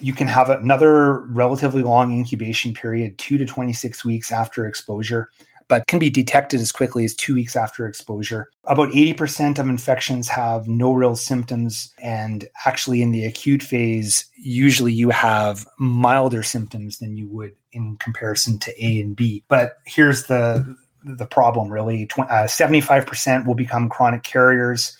you 0.00 0.12
can 0.12 0.28
have 0.28 0.50
another 0.50 1.20
relatively 1.26 1.82
long 1.82 2.12
incubation 2.12 2.74
period, 2.74 3.18
two 3.18 3.38
to 3.38 3.44
26 3.44 4.04
weeks 4.04 4.32
after 4.32 4.66
exposure, 4.66 5.30
but 5.68 5.86
can 5.86 5.98
be 5.98 6.10
detected 6.10 6.60
as 6.60 6.70
quickly 6.70 7.04
as 7.04 7.14
two 7.14 7.34
weeks 7.34 7.56
after 7.56 7.86
exposure. 7.86 8.50
About 8.64 8.90
80% 8.90 9.58
of 9.58 9.68
infections 9.68 10.28
have 10.28 10.68
no 10.68 10.92
real 10.92 11.16
symptoms. 11.16 11.92
And 11.98 12.48
actually, 12.66 13.02
in 13.02 13.10
the 13.10 13.24
acute 13.24 13.62
phase, 13.62 14.26
usually 14.36 14.92
you 14.92 15.10
have 15.10 15.66
milder 15.78 16.42
symptoms 16.42 16.98
than 16.98 17.16
you 17.16 17.26
would 17.28 17.52
in 17.72 17.96
comparison 17.98 18.58
to 18.60 18.84
A 18.84 19.00
and 19.00 19.16
B. 19.16 19.44
But 19.48 19.78
here's 19.86 20.26
the 20.26 20.76
the 21.04 21.26
problem 21.26 21.70
really. 21.70 22.08
Uh, 22.18 22.46
75% 22.46 23.46
will 23.46 23.54
become 23.54 23.88
chronic 23.88 24.22
carriers, 24.22 24.96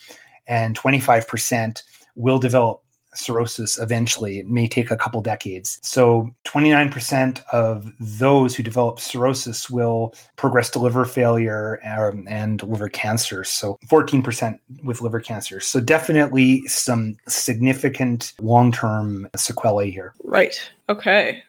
and 0.47 0.79
25% 0.79 1.83
will 2.17 2.39
develop 2.39 2.83
cirrhosis 3.15 3.79
eventually. 3.79 4.39
It 4.39 4.49
may 4.49 4.69
take 4.69 4.91
a 4.91 4.97
couple 4.97 5.21
decades. 5.21 5.79
So 5.83 6.35
29% 6.45 7.43
of 7.53 7.93
those 8.01 8.55
who 8.55 8.63
develop 8.63 9.01
cirrhosis 9.01 9.69
will 9.69 10.15
progress 10.37 10.71
to 10.71 10.79
liver 10.79 11.05
failure 11.05 11.81
um, 11.85 12.27
and 12.29 12.63
liver 12.63 12.89
cancer. 12.89 13.45
So 13.45 13.79
14% 13.89 14.59
with 14.83 15.01
liver 15.01 15.21
cancer. 15.21 15.61
So 15.61 15.81
definitely 15.81 16.67
some 16.67 17.17
significant 17.29 18.33
long-term 18.41 19.29
sequelae 19.37 19.91
here. 19.91 20.15
Right. 20.25 20.59
Okay. 20.89 21.43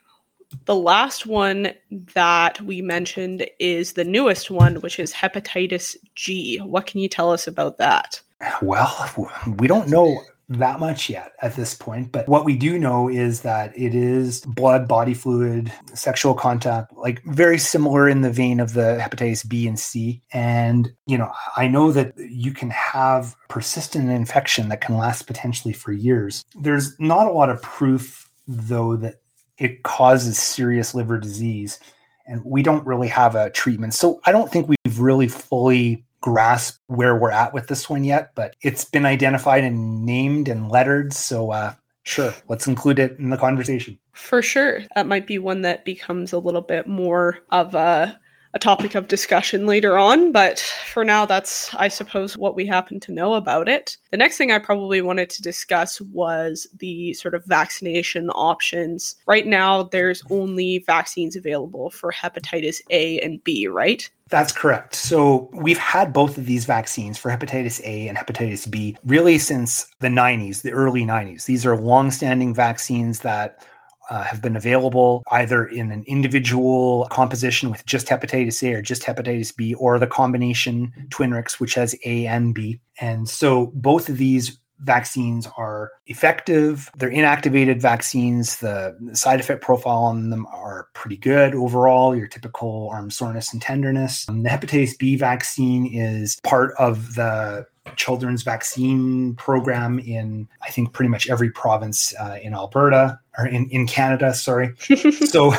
The 0.66 0.76
last 0.76 1.26
one 1.26 1.74
that 2.14 2.62
we 2.62 2.82
mentioned 2.82 3.48
is 3.60 3.94
the 3.94 4.04
newest 4.04 4.52
one, 4.52 4.76
which 4.76 5.00
is 5.00 5.14
hepatitis 5.14 5.96
G. 6.16 6.58
What 6.58 6.86
can 6.86 7.00
you 7.00 7.10
tell 7.10 7.32
us 7.32 7.48
about 7.48 7.78
that? 7.78 8.22
Well, 8.62 9.32
we 9.58 9.68
don't 9.68 9.90
know 9.90 10.22
that 10.50 10.80
much 10.80 11.10
yet 11.10 11.34
at 11.42 11.56
this 11.56 11.74
point. 11.74 12.12
But 12.12 12.28
what 12.28 12.46
we 12.46 12.56
do 12.56 12.78
know 12.78 13.10
is 13.10 13.42
that 13.42 13.72
it 13.78 13.96
is 13.96 14.42
blood, 14.42 14.88
body 14.88 15.14
fluid, 15.14 15.72
sexual 15.94 16.34
contact, 16.34 16.94
like 16.94 17.24
very 17.24 17.58
similar 17.58 18.10
in 18.10 18.22
the 18.22 18.32
vein 18.32 18.60
of 18.60 18.74
the 18.74 19.00
hepatitis 19.02 19.48
B 19.48 19.68
and 19.68 19.80
C. 19.80 20.22
And, 20.32 20.92
you 21.06 21.18
know, 21.18 21.32
I 21.56 21.68
know 21.68 21.92
that 21.92 22.14
you 22.18 22.52
can 22.52 22.70
have 22.70 23.36
persistent 23.50 24.10
infection 24.10 24.70
that 24.70 24.82
can 24.82 24.98
last 24.98 25.28
potentially 25.28 25.74
for 25.74 25.92
years. 25.92 26.44
There's 26.60 27.00
not 27.00 27.28
a 27.28 27.32
lot 27.32 27.50
of 27.50 27.62
proof, 27.62 28.30
though, 28.48 28.96
that 28.98 29.16
it 29.58 29.84
causes 29.84 30.38
serious 30.38 30.94
liver 30.96 31.20
disease. 31.20 31.80
And 32.26 32.42
we 32.46 32.64
don't 32.64 32.86
really 32.86 33.10
have 33.10 33.36
a 33.36 33.50
treatment. 33.50 33.94
So 33.94 34.22
I 34.26 34.32
don't 34.32 34.52
think 34.52 34.70
we've 34.70 35.00
really 35.00 35.28
fully 35.28 36.06
grasped 36.22 36.80
where 36.88 37.18
we're 37.18 37.32
at 37.32 37.54
with 37.54 37.68
this 37.68 37.90
one 37.90 38.06
yet, 38.06 38.32
but 38.34 38.56
it's 38.62 38.86
been 38.86 39.06
identified 39.06 39.64
and 39.66 40.06
named 40.06 40.48
and 40.48 40.72
lettered. 40.72 41.12
So, 41.12 41.52
uh, 41.52 41.74
sure, 42.04 42.34
let's 42.48 42.66
include 42.66 42.98
it 42.98 43.20
in 43.20 43.30
the 43.30 43.38
conversation. 43.38 44.00
For 44.14 44.42
sure. 44.42 44.82
That 44.96 45.08
might 45.08 45.28
be 45.28 45.38
one 45.38 45.64
that 45.64 45.84
becomes 45.84 46.32
a 46.32 46.40
little 46.40 46.62
bit 46.62 46.88
more 46.88 47.40
of 47.50 47.76
a 47.76 48.18
a 48.54 48.60
topic 48.60 48.94
of 48.94 49.08
discussion 49.08 49.66
later 49.66 49.98
on, 49.98 50.32
but 50.32 50.60
for 50.60 51.04
now, 51.04 51.26
that's, 51.26 51.74
I 51.74 51.88
suppose, 51.88 52.38
what 52.38 52.56
we 52.56 52.66
happen 52.68 53.00
to 53.02 53.12
know 53.12 53.34
about 53.34 53.68
it. 53.68 53.98
The 54.12 54.18
next 54.18 54.38
thing 54.38 54.52
I 54.52 54.60
probably 54.60 55.02
wanted 55.02 55.32
to 55.32 55.42
discuss 55.42 56.00
was 56.00 56.68
the 56.78 57.14
sort 57.14 57.34
of 57.34 57.44
vaccination 57.46 58.30
options. 58.30 59.16
Right 59.26 59.48
now, 59.48 59.84
there's 59.84 60.24
only 60.30 60.84
vaccines 60.86 61.36
available 61.36 61.90
for 61.90 62.12
hepatitis 62.12 62.82
A 62.92 63.20
and 63.22 63.44
B, 63.44 63.68
right? 63.68 64.08
That's 64.30 64.54
correct. 64.54 64.96
So 64.96 65.50
we've 65.54 65.78
had 65.78 66.14
both 66.14 66.38
of 66.38 66.46
these 66.46 66.66
vaccines 66.66 67.18
for 67.18 67.30
hepatitis 67.30 67.82
A 67.84 68.08
and 68.08 68.18
hepatitis 68.18 68.70
B 68.70 68.96
really 69.06 69.38
since 69.38 69.88
the 70.00 70.08
90s, 70.08 70.62
the 70.62 70.72
early 70.72 71.04
90s. 71.04 71.46
These 71.46 71.66
are 71.66 71.76
long-standing 71.76 72.54
vaccines 72.54 73.20
that 73.20 73.66
uh, 74.10 74.24
have 74.24 74.42
been 74.42 74.56
available 74.56 75.24
either 75.32 75.66
in 75.66 75.92
an 75.92 76.04
individual 76.08 77.08
composition 77.12 77.70
with 77.70 77.86
just 77.86 78.08
hepatitis 78.08 78.68
A 78.68 78.74
or 78.74 78.82
just 78.82 79.04
hepatitis 79.04 79.56
B, 79.56 79.74
or 79.76 80.00
the 80.00 80.08
combination 80.08 80.92
Twinrix, 81.10 81.60
which 81.60 81.76
has 81.76 81.96
A 82.06 82.28
and 82.28 82.54
B. 82.54 82.80
And 83.00 83.28
so 83.28 83.72
both 83.74 84.10
of 84.10 84.18
these 84.18 84.60
vaccines 84.84 85.48
are 85.58 85.92
effective. 86.08 86.90
They're 86.98 87.12
inactivated 87.12 87.82
vaccines. 87.82 88.58
The 88.58 88.96
side 89.14 89.40
effect 89.40 89.62
profile 89.62 90.04
on 90.04 90.30
them 90.30 90.46
are 90.48 90.90
pretty 90.94 91.18
good 91.18 91.56
overall, 91.56 92.16
your 92.16 92.28
typical 92.28 92.90
arm 92.92 93.10
soreness 93.10 93.54
and 93.54 93.62
tenderness. 93.62 94.28
Um, 94.28 94.44
the 94.44 94.50
hepatitis 94.50 94.98
B 94.98 95.16
vaccine 95.16 95.88
is 95.88 96.40
part 96.44 96.74
of 96.78 97.16
the 97.16 97.66
children's 97.96 98.44
vaccine 98.44 99.36
program 99.36 100.00
in, 100.00 100.48
I 100.62 100.70
think, 100.70 100.94
pretty 100.94 101.10
much 101.10 101.30
every 101.30 101.52
province 101.52 102.14
uh, 102.20 102.38
in 102.42 102.54
Alberta 102.54 103.20
or 103.38 103.48
in, 103.48 103.70
in 103.70 103.88
Canada, 103.88 104.34
sorry. 104.34 104.74
so 105.26 105.54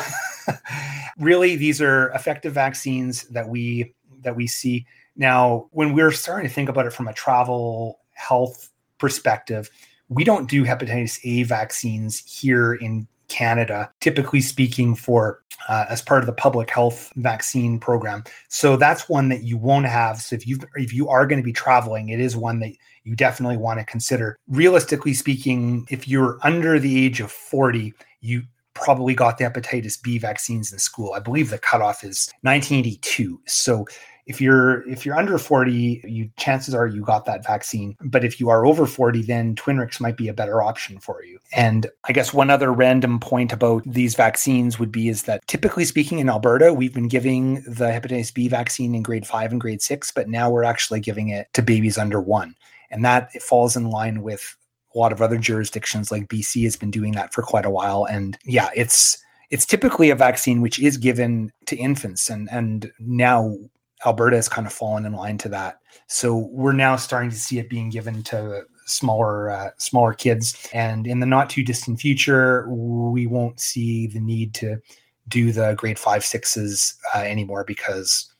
really 1.19 1.55
these 1.55 1.81
are 1.81 2.09
effective 2.09 2.53
vaccines 2.53 3.23
that 3.29 3.47
we 3.47 3.93
that 4.21 4.35
we 4.35 4.47
see. 4.47 4.85
Now, 5.15 5.67
when 5.71 5.93
we're 5.93 6.11
starting 6.11 6.47
to 6.47 6.53
think 6.53 6.67
about 6.67 6.85
it 6.85 6.93
from 6.93 7.07
a 7.07 7.13
travel 7.13 7.99
health 8.13 8.69
perspective, 8.97 9.69
we 10.09 10.23
don't 10.23 10.49
do 10.49 10.63
hepatitis 10.63 11.19
A 11.23 11.43
vaccines 11.43 12.19
here 12.19 12.73
in 12.73 13.07
Canada, 13.27 13.91
typically 14.01 14.41
speaking, 14.41 14.95
for 14.95 15.41
uh, 15.67 15.85
as 15.89 16.01
part 16.01 16.21
of 16.21 16.27
the 16.27 16.33
public 16.33 16.69
health 16.69 17.11
vaccine 17.15 17.79
program. 17.79 18.23
So 18.49 18.77
that's 18.77 19.09
one 19.09 19.29
that 19.29 19.43
you 19.43 19.57
won't 19.57 19.87
have. 19.87 20.21
So 20.21 20.35
if 20.35 20.45
you 20.45 20.59
if 20.75 20.93
you 20.93 21.09
are 21.09 21.25
going 21.25 21.39
to 21.39 21.45
be 21.45 21.53
traveling, 21.53 22.09
it 22.09 22.19
is 22.19 22.35
one 22.35 22.59
that 22.59 22.73
you 23.03 23.15
definitely 23.15 23.57
want 23.57 23.79
to 23.79 23.85
consider. 23.85 24.37
Realistically 24.47 25.13
speaking, 25.13 25.87
if 25.89 26.07
you're 26.07 26.37
under 26.43 26.79
the 26.79 27.03
age 27.03 27.19
of 27.19 27.31
40, 27.31 27.93
you 28.21 28.43
probably 28.73 29.15
got 29.15 29.37
the 29.37 29.45
hepatitis 29.45 30.01
B 30.01 30.17
vaccines 30.17 30.71
in 30.71 30.79
school. 30.79 31.13
I 31.13 31.19
believe 31.19 31.49
the 31.49 31.57
cutoff 31.57 32.03
is 32.03 32.29
1982. 32.41 33.41
So 33.47 33.85
if 34.25 34.41
you're 34.41 34.87
if 34.89 35.05
you're 35.05 35.17
under 35.17 35.37
40 35.37 36.01
you 36.03 36.29
chances 36.37 36.73
are 36.73 36.87
you 36.87 37.01
got 37.01 37.25
that 37.25 37.45
vaccine. 37.45 37.95
But 38.01 38.23
if 38.23 38.39
you 38.39 38.49
are 38.49 38.65
over 38.65 38.85
40 38.85 39.21
then 39.23 39.55
twinrix 39.55 39.99
might 39.99 40.17
be 40.17 40.27
a 40.27 40.33
better 40.33 40.61
option 40.61 40.99
for 40.99 41.23
you. 41.23 41.39
And 41.53 41.87
i 42.05 42.11
guess 42.11 42.33
one 42.33 42.49
other 42.49 42.71
random 42.73 43.19
point 43.19 43.53
about 43.53 43.83
these 43.85 44.15
vaccines 44.15 44.79
would 44.79 44.91
be 44.91 45.09
is 45.09 45.23
that 45.23 45.45
typically 45.47 45.85
speaking 45.85 46.19
in 46.19 46.29
alberta 46.29 46.73
we've 46.73 46.93
been 46.93 47.07
giving 47.07 47.55
the 47.63 47.85
hepatitis 47.85 48.33
b 48.33 48.47
vaccine 48.47 48.95
in 48.95 49.03
grade 49.03 49.27
5 49.27 49.51
and 49.51 49.61
grade 49.61 49.81
6 49.81 50.11
but 50.11 50.27
now 50.27 50.49
we're 50.49 50.63
actually 50.63 50.99
giving 50.99 51.29
it 51.29 51.47
to 51.53 51.61
babies 51.61 51.97
under 51.97 52.19
1 52.19 52.55
and 52.91 53.05
that 53.05 53.31
falls 53.41 53.75
in 53.75 53.89
line 53.89 54.21
with 54.21 54.55
a 54.93 54.97
lot 54.97 55.11
of 55.11 55.21
other 55.21 55.37
jurisdictions 55.37 56.11
like 56.11 56.27
bc 56.27 56.63
has 56.63 56.75
been 56.75 56.91
doing 56.91 57.13
that 57.13 57.33
for 57.33 57.41
quite 57.41 57.65
a 57.65 57.69
while. 57.69 58.05
And 58.05 58.37
yeah 58.45 58.69
it's 58.75 59.17
it's 59.49 59.65
typically 59.65 60.09
a 60.09 60.15
vaccine 60.15 60.61
which 60.61 60.79
is 60.79 60.97
given 60.97 61.51
to 61.67 61.75
infants. 61.75 62.29
And 62.29 62.49
and 62.51 62.91
now 62.99 63.55
Alberta 64.05 64.35
has 64.35 64.49
kind 64.49 64.67
of 64.67 64.73
fallen 64.73 65.05
in 65.05 65.13
line 65.13 65.37
to 65.39 65.49
that. 65.49 65.79
So 66.07 66.49
we're 66.51 66.73
now 66.73 66.95
starting 66.95 67.29
to 67.29 67.35
see 67.35 67.59
it 67.59 67.69
being 67.69 67.89
given 67.89 68.23
to 68.23 68.63
smaller 68.85 69.49
uh, 69.49 69.69
smaller 69.77 70.13
kids, 70.13 70.67
and 70.73 71.07
in 71.07 71.19
the 71.19 71.25
not 71.25 71.49
too 71.49 71.63
distant 71.63 71.99
future, 71.99 72.69
we 72.69 73.25
won't 73.27 73.59
see 73.59 74.07
the 74.07 74.19
need 74.19 74.53
to 74.55 74.77
do 75.27 75.51
the 75.51 75.73
grade 75.75 75.97
five 75.97 76.23
sixes 76.23 76.97
uh, 77.15 77.19
anymore 77.19 77.63
because 77.63 78.31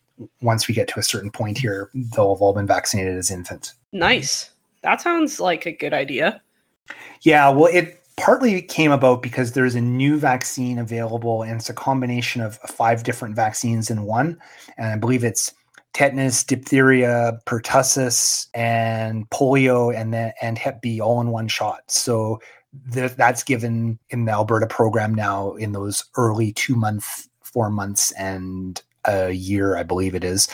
once 0.42 0.68
we 0.68 0.74
get 0.74 0.88
to 0.88 1.00
a 1.00 1.04
certain 1.04 1.32
point 1.32 1.58
here, 1.58 1.90
they'll 2.16 2.36
have 2.36 2.42
all 2.42 2.54
been 2.54 2.68
vaccinated 2.68 3.18
as 3.18 3.32
infants. 3.32 3.74
Nice. 3.92 4.52
That 4.84 5.02
sounds 5.02 5.40
like 5.40 5.66
a 5.66 5.72
good 5.72 5.94
idea. 5.94 6.42
Yeah, 7.22 7.50
well, 7.50 7.70
it 7.74 8.05
partly 8.18 8.56
it 8.56 8.68
came 8.70 8.92
about 8.92 9.22
because 9.22 9.52
there's 9.52 9.76
a 9.76 9.82
new 9.82 10.18
vaccine 10.18 10.80
available 10.80 11.44
and 11.44 11.60
it's 11.60 11.70
a 11.70 11.74
combination 11.74 12.42
of 12.42 12.58
five 12.58 13.04
different 13.04 13.36
vaccines 13.36 13.90
in 13.90 14.04
one. 14.04 14.38
And 14.78 14.88
i 14.88 14.96
believe 14.96 15.24
it's 15.24 15.54
tetanus 15.94 16.44
diphtheria 16.44 17.40
pertussis 17.46 18.48
and 18.54 19.30
polio 19.30 19.96
and 19.96 20.14
then 20.14 20.34
and 20.42 20.58
hep 20.58 20.82
b 20.82 21.00
all 21.00 21.22
in 21.22 21.30
one 21.30 21.48
shot. 21.48 21.84
So 21.88 22.42
th- 22.94 23.14
that's 23.14 23.44
given 23.44 24.00
in 24.10 24.26
the 24.26 24.32
alberta 24.32 24.68
program 24.68 25.14
now 25.14 25.54
in 25.54 25.72
those 25.72 26.04
early 26.18 26.54
two 26.54 26.76
months 26.76 27.30
four 27.42 27.70
months 27.70 28.12
and 28.14 28.82
a 29.06 29.32
year 29.32 29.78
i 29.78 29.84
believe 29.84 30.16
it 30.16 30.24
is. 30.24 30.48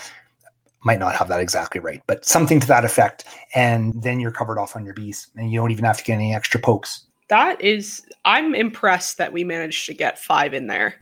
Might 0.83 0.99
not 0.99 1.13
have 1.13 1.27
that 1.27 1.39
exactly 1.39 1.79
right, 1.79 2.01
but 2.07 2.25
something 2.25 2.59
to 2.59 2.65
that 2.65 2.85
effect. 2.85 3.23
And 3.53 4.01
then 4.01 4.19
you're 4.19 4.31
covered 4.31 4.57
off 4.57 4.75
on 4.75 4.83
your 4.83 4.95
bees 4.95 5.27
and 5.35 5.51
you 5.51 5.59
don't 5.59 5.69
even 5.69 5.85
have 5.85 5.99
to 5.99 6.03
get 6.03 6.15
any 6.15 6.33
extra 6.33 6.59
pokes 6.59 7.05
that 7.31 7.59
is 7.59 8.05
i'm 8.25 8.53
impressed 8.53 9.17
that 9.17 9.33
we 9.33 9.43
managed 9.43 9.87
to 9.87 9.93
get 9.93 10.19
five 10.19 10.53
in 10.53 10.67
there 10.67 10.93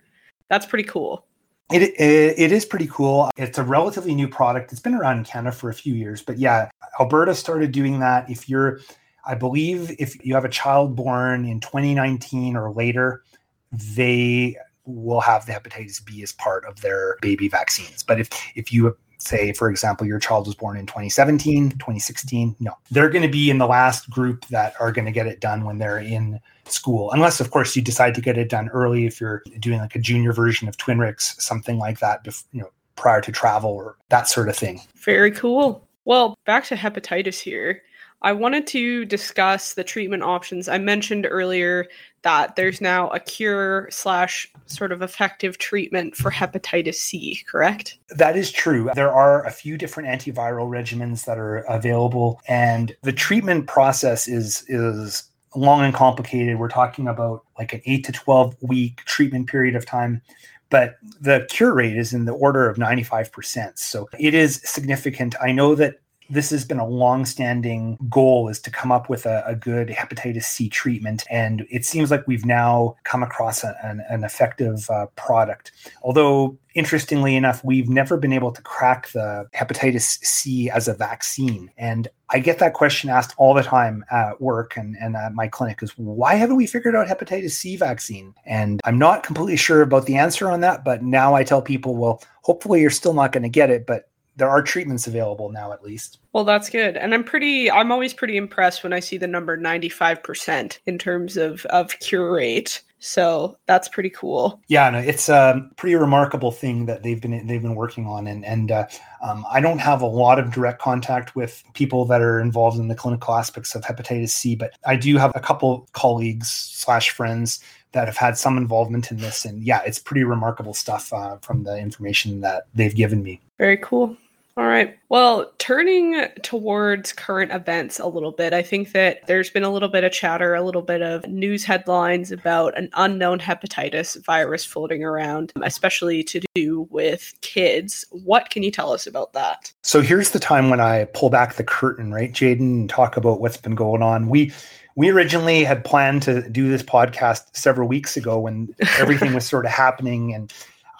that's 0.48 0.66
pretty 0.66 0.88
cool 0.88 1.26
it, 1.72 1.84
it, 1.84 2.40
it 2.40 2.52
is 2.52 2.66
pretty 2.66 2.88
cool. 2.88 3.30
It's 3.38 3.60
a 3.60 3.64
relatively 3.64 4.16
new 4.16 4.28
product. 4.28 4.72
It's 4.72 4.82
been 4.82 4.96
around 4.96 5.20
in 5.20 5.24
Canada 5.24 5.56
for 5.56 5.70
a 5.70 5.74
few 5.74 5.94
years, 5.94 6.22
but 6.22 6.40
yeah, 6.40 6.70
Alberta 7.00 7.36
started 7.36 7.72
doing 7.72 8.00
that. 8.00 8.28
If 8.28 8.50
you're, 8.50 8.80
I 9.26 9.36
believe, 9.36 9.96
if 10.00 10.26
you 10.26 10.34
have 10.34 10.46
a 10.46 10.50
child 10.50 10.96
born 10.96 11.46
in 11.46 11.60
2019 11.60 12.56
or 12.56 12.72
later, 12.72 13.24
they 13.72 14.58
will 14.86 15.22
have 15.22 15.46
the 15.46 15.52
hepatitis 15.52 16.04
B 16.04 16.24
as 16.24 16.32
part 16.32 16.66
of 16.66 16.82
their 16.82 17.18
baby 17.22 17.48
vaccines. 17.48 18.02
But 18.02 18.20
if 18.20 18.30
if 18.56 18.74
you 18.74 18.98
say, 19.20 19.54
for 19.54 19.70
example, 19.70 20.08
your 20.08 20.20
child 20.20 20.48
was 20.48 20.56
born 20.56 20.78
in 20.78 20.86
2017, 20.86 21.72
2016. 21.72 22.56
No, 22.60 22.72
they're 22.90 23.10
going 23.10 23.22
to 23.22 23.30
be 23.30 23.50
in 23.50 23.58
the 23.58 23.68
last 23.68 24.10
group 24.10 24.46
that 24.48 24.74
are 24.80 24.92
going 24.92 25.06
to 25.06 25.12
get 25.12 25.28
it 25.28 25.40
done 25.40 25.66
when 25.66 25.78
they're 25.78 26.00
in 26.00 26.40
school, 26.66 27.12
unless, 27.12 27.40
of 27.40 27.52
course, 27.52 27.76
you 27.76 27.82
decide 27.82 28.16
to 28.16 28.22
get 28.22 28.38
it 28.38 28.50
done 28.50 28.70
early 28.70 29.06
if 29.06 29.20
you're 29.20 29.44
doing 29.60 29.80
like 29.80 29.96
a 29.96 30.00
junior 30.00 30.34
version 30.34 30.68
of 30.68 30.78
Twinrix, 30.78 31.40
something 31.42 31.78
like 31.78 32.00
that, 32.00 32.26
you 32.52 32.62
know, 32.62 32.70
prior 32.96 33.22
to 33.22 33.32
travel 33.32 33.72
or 33.72 33.98
that 34.10 34.28
sort 34.28 34.50
of 34.50 34.56
thing. 34.56 34.82
Very 34.96 35.32
cool. 35.32 35.88
Well, 36.06 36.38
back 36.46 36.66
to 36.66 36.76
hepatitis 36.76 37.40
here. 37.40 37.84
I 38.22 38.34
wanted 38.34 38.68
to 38.68 39.06
discuss 39.06 39.74
the 39.74 39.84
treatment 39.84 40.24
options. 40.24 40.68
I 40.68 40.78
mentioned 40.78 41.28
earlier 41.30 41.88
that 42.24 42.58
there's 42.58 42.82
now 42.82 43.10
a 43.10 43.20
cure 43.20 43.88
slash 43.92 44.52
sort 44.66 44.92
of 44.92 45.02
effective 45.02 45.58
treatment 45.58 46.16
for 46.16 46.30
hepatitis 46.30 46.96
C, 46.96 47.42
correct? 47.48 47.98
That 48.10 48.36
is 48.36 48.52
true. 48.52 48.90
There 48.94 49.12
are 49.12 49.46
a 49.46 49.52
few 49.52 49.78
different 49.78 50.10
antiviral 50.10 50.68
regimens 50.68 51.26
that 51.26 51.38
are 51.38 51.60
available, 51.60 52.42
and 52.48 52.94
the 53.04 53.14
treatment 53.14 53.68
process 53.68 54.28
is 54.28 54.66
is 54.68 55.24
long 55.56 55.82
and 55.82 55.94
complicated. 55.94 56.60
We're 56.60 56.68
talking 56.68 57.08
about 57.08 57.46
like 57.58 57.74
an 57.74 57.82
eight 57.86 58.04
to 58.06 58.12
twelve 58.12 58.56
week 58.62 58.98
treatment 59.06 59.48
period 59.48 59.76
of 59.76 59.86
time 59.86 60.22
but 60.70 60.98
the 61.20 61.48
cure 61.50 61.74
rate 61.74 61.98
is 61.98 62.14
in 62.14 62.26
the 62.26 62.32
order 62.32 62.70
of 62.70 62.78
95%. 62.78 63.78
So 63.80 64.08
it 64.20 64.34
is 64.34 64.62
significant. 64.64 65.36
I 65.42 65.52
know 65.52 65.76
that 65.76 65.96
this 66.30 66.50
has 66.52 66.66
been 66.66 66.80
a 66.80 66.88
long-standing 66.88 67.98
goal 68.10 68.50
is 68.50 68.60
to 68.62 68.72
come 68.72 68.92
up 68.92 69.10
with 69.10 69.26
a, 69.26 69.44
a 69.46 69.56
good 69.56 69.90
hepatitis 69.90 70.44
C 70.44 70.70
treatment, 70.70 71.26
and 71.30 71.66
it 71.70 71.86
seems 71.86 72.12
like 72.12 72.28
we've 72.28 72.46
now 72.46 72.96
come 73.04 73.24
across 73.24 73.64
a, 73.64 73.76
an, 73.84 74.04
an, 74.10 74.24
effective 74.24 74.90
uh, 74.90 75.08
product. 75.16 75.72
Although 76.04 76.58
interestingly 76.76 77.36
enough, 77.36 77.64
we've 77.64 77.90
never 77.90 78.16
been 78.18 78.34
able 78.34 78.52
to 78.52 78.62
crack 78.62 79.10
the 79.10 79.48
hepatitis 79.56 80.24
C 80.24 80.70
as 80.70 80.88
a 80.88 80.94
vaccine. 80.94 81.72
And 81.78 82.08
I 82.30 82.40
get 82.40 82.60
that 82.60 82.74
question 82.74 83.10
asked 83.10 83.34
all 83.38 83.54
the 83.54 83.64
time 83.64 84.06
at 84.12 84.40
work 84.40 84.78
and, 84.78 84.96
and 85.02 85.16
at 85.16 85.34
my 85.34 85.48
clinic 85.48 85.82
is 85.82 85.92
why 85.98 86.36
haven't 86.36 86.58
we 86.58 86.68
figured 86.68 86.96
out 86.96 87.08
hepatitis 87.08 87.52
C 87.52 87.76
vaccine? 87.76 88.36
And 88.46 88.80
I'm 88.84 89.00
not 89.00 89.24
completely 89.24 89.58
sure 89.58 89.82
about 89.82 90.06
the 90.06 90.16
answer 90.16 90.50
on 90.50 90.62
that, 90.62 90.86
but 90.86 91.04
now 91.04 91.34
I 91.34 91.44
tell 91.44 91.62
people, 91.62 91.96
well, 91.96 92.22
hopefully 92.44 92.82
you're 92.82 92.92
still 92.92 93.14
not 93.14 93.32
going 93.32 93.44
to 93.44 93.50
get 93.50 93.70
it, 93.70 93.86
but 93.88 94.09
there 94.40 94.50
are 94.50 94.64
treatments 94.64 95.06
available 95.06 95.50
now 95.52 95.72
at 95.72 95.84
least. 95.84 96.20
Well, 96.34 96.46
that's 96.46 96.70
good. 96.70 96.98
And 96.98 97.14
I'm 97.14 97.24
pretty 97.24 97.70
I'm 97.70 97.92
always 97.92 98.14
pretty 98.14 98.38
impressed 98.38 98.84
when 98.84 98.94
I 98.94 99.00
see 99.00 99.18
the 99.18 99.28
number 99.28 99.58
95% 99.58 100.80
in 100.86 100.98
terms 100.98 101.38
of 101.38 101.66
of 101.68 102.00
cure 102.00 102.32
rate. 102.32 102.82
So 103.00 103.58
that's 103.66 103.88
pretty 103.88 104.10
cool. 104.10 104.62
Yeah, 104.68 104.90
no, 104.90 105.00
it's 105.00 105.30
a 105.30 105.70
pretty 105.78 105.96
remarkable 105.96 106.52
thing 106.52 106.86
that 106.88 107.02
they've 107.02 107.20
been 107.20 107.48
they've 107.48 107.62
been 107.62 107.76
working 107.76 108.06
on, 108.06 108.28
and 108.28 108.46
and 108.46 108.72
uh, 108.72 108.88
um, 109.22 109.46
I 109.50 109.62
don't 109.62 109.80
have 109.80 110.02
a 110.02 110.06
lot 110.06 110.38
of 110.38 110.52
direct 110.52 110.82
contact 110.82 111.34
with 111.34 111.64
people 111.74 112.04
that 112.06 112.22
are 112.22 112.42
involved 112.42 112.78
in 112.78 112.90
the 112.90 112.96
clinical 112.96 113.36
aspects 113.36 113.74
of 113.74 113.84
hepatitis 113.84 114.32
C, 114.32 114.56
but 114.56 114.74
I 114.86 114.98
do 114.98 115.18
have 115.18 115.32
a 115.34 115.40
couple 115.40 115.88
colleagues 115.94 116.52
slash 116.52 117.10
friends 117.12 117.62
that 117.94 118.06
have 118.06 118.18
had 118.18 118.38
some 118.38 118.58
involvement 118.58 119.12
in 119.12 119.18
this, 119.18 119.46
and 119.46 119.64
yeah, 119.64 119.82
it's 119.86 120.00
pretty 120.00 120.26
remarkable 120.26 120.74
stuff 120.74 121.12
uh, 121.14 121.38
from 121.38 121.64
the 121.64 121.78
information 121.78 122.42
that 122.42 122.68
they've 122.76 122.96
given 122.96 123.24
me. 123.24 123.40
Very 123.58 123.78
cool. 123.78 124.16
All 124.60 124.68
right. 124.68 125.00
Well, 125.08 125.54
turning 125.58 126.22
towards 126.44 127.14
current 127.14 127.54
events 127.54 127.98
a 127.98 128.08
little 128.08 128.34
bit, 128.34 128.52
I 128.52 128.62
think 128.62 128.92
that 128.92 129.26
there's 129.26 129.50
been 129.50 129.64
a 129.64 129.70
little 129.70 129.88
bit 129.88 130.04
of 130.04 130.12
chatter, 130.12 130.54
a 130.54 130.62
little 130.62 130.82
bit 130.82 131.02
of 131.02 131.26
news 131.30 131.64
headlines 131.64 132.30
about 132.30 132.78
an 132.78 132.90
unknown 132.96 133.40
hepatitis 133.40 134.22
virus 134.26 134.66
floating 134.66 135.02
around, 135.02 135.54
especially 135.64 136.24
to 136.26 136.42
do 136.56 136.90
with 136.90 137.34
kids. 137.40 138.04
What 138.12 138.50
can 138.50 138.62
you 138.62 138.70
tell 138.70 138.92
us 138.92 139.08
about 139.08 139.32
that? 139.32 139.72
So 139.82 140.02
here's 140.02 140.32
the 140.32 140.40
time 140.40 140.70
when 140.70 140.82
I 140.82 141.06
pull 141.14 141.30
back 141.30 141.56
the 141.56 141.64
curtain, 141.64 142.14
right, 142.14 142.34
Jayden, 142.34 142.60
and 142.60 142.90
talk 142.90 143.16
about 143.16 143.40
what's 143.40 143.56
been 143.56 143.76
going 143.76 144.02
on. 144.02 144.28
We 144.28 144.52
we 144.98 145.10
originally 145.10 145.64
had 145.64 145.86
planned 145.86 146.24
to 146.24 146.50
do 146.50 146.68
this 146.68 146.84
podcast 146.84 147.56
several 147.56 147.88
weeks 147.88 148.18
ago 148.18 148.38
when 148.38 148.76
everything 148.98 149.34
was 149.34 149.46
sort 149.48 149.66
of 149.66 149.72
happening 149.72 150.34
and 150.34 150.52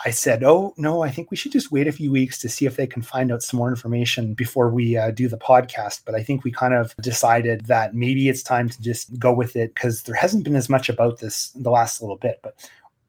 I 0.06 0.12
said, 0.12 0.44
"Oh 0.44 0.74
no, 0.78 1.02
I 1.04 1.10
think 1.10 1.30
we 1.30 1.36
should 1.38 1.52
just 1.52 1.72
wait 1.72 1.88
a 1.88 1.92
few 1.92 2.12
weeks 2.12 2.40
to 2.40 2.50
see 2.50 2.66
if 2.66 2.78
they 2.78 2.88
can 2.88 3.02
find 3.02 3.32
out 3.32 3.44
some 3.44 3.58
more 3.58 3.70
information 3.70 4.34
before 4.34 4.70
we 4.70 4.96
uh, 4.96 5.12
do 5.12 5.28
the 5.28 5.38
podcast." 5.38 6.02
But 6.06 6.16
I 6.16 6.24
think 6.24 6.44
we 6.44 6.52
kind 6.52 6.74
of 6.74 6.96
decided 6.98 7.66
that 7.66 7.94
maybe 7.94 8.30
it's 8.30 8.42
time 8.42 8.70
to 8.70 8.82
just 8.82 9.18
go 9.20 9.34
with 9.34 9.56
it 9.56 9.74
because 9.74 10.04
there 10.04 10.16
hasn't 10.16 10.46
been 10.46 10.56
as 10.56 10.70
much 10.70 10.88
about 10.88 11.20
this 11.20 11.50
the 11.50 11.70
last 11.70 12.02
little 12.02 12.16
bit. 12.16 12.40
But 12.42 12.56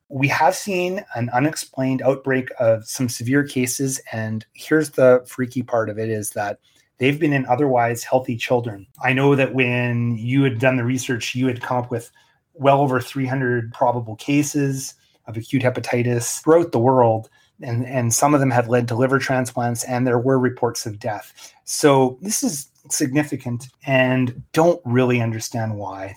we 0.08 0.26
have 0.28 0.56
seen 0.56 1.04
an 1.14 1.30
unexplained 1.30 2.02
outbreak 2.02 2.50
of 2.58 2.84
some 2.86 3.08
severe 3.08 3.44
cases, 3.44 4.00
and 4.12 4.44
here's 4.52 4.90
the 4.90 5.22
freaky 5.26 5.62
part 5.62 5.90
of 5.90 5.98
it: 5.98 6.10
is 6.10 6.30
that 6.30 6.58
they've 6.98 7.20
been 7.20 7.32
in 7.32 7.46
otherwise 7.46 8.02
healthy 8.02 8.36
children. 8.36 8.88
I 9.02 9.12
know 9.12 9.36
that 9.36 9.54
when 9.54 10.16
you 10.18 10.42
had 10.42 10.58
done 10.58 10.76
the 10.76 10.84
research, 10.84 11.36
you 11.36 11.46
had 11.46 11.62
come 11.62 11.78
up 11.78 11.90
with 11.92 12.10
well 12.54 12.80
over 12.80 13.00
300 13.00 13.72
probable 13.72 14.16
cases 14.16 14.94
of 15.26 15.36
acute 15.36 15.62
hepatitis 15.62 16.42
throughout 16.42 16.72
the 16.72 16.78
world. 16.78 17.28
And, 17.62 17.84
and 17.86 18.14
some 18.14 18.32
of 18.32 18.40
them 18.40 18.50
had 18.50 18.68
led 18.68 18.88
to 18.88 18.94
liver 18.94 19.18
transplants, 19.18 19.84
and 19.84 20.06
there 20.06 20.18
were 20.18 20.38
reports 20.38 20.86
of 20.86 20.98
death. 20.98 21.52
So 21.64 22.18
this 22.22 22.42
is 22.42 22.68
significant 22.88 23.68
and 23.86 24.42
don't 24.54 24.80
really 24.86 25.20
understand 25.20 25.76
why. 25.76 26.16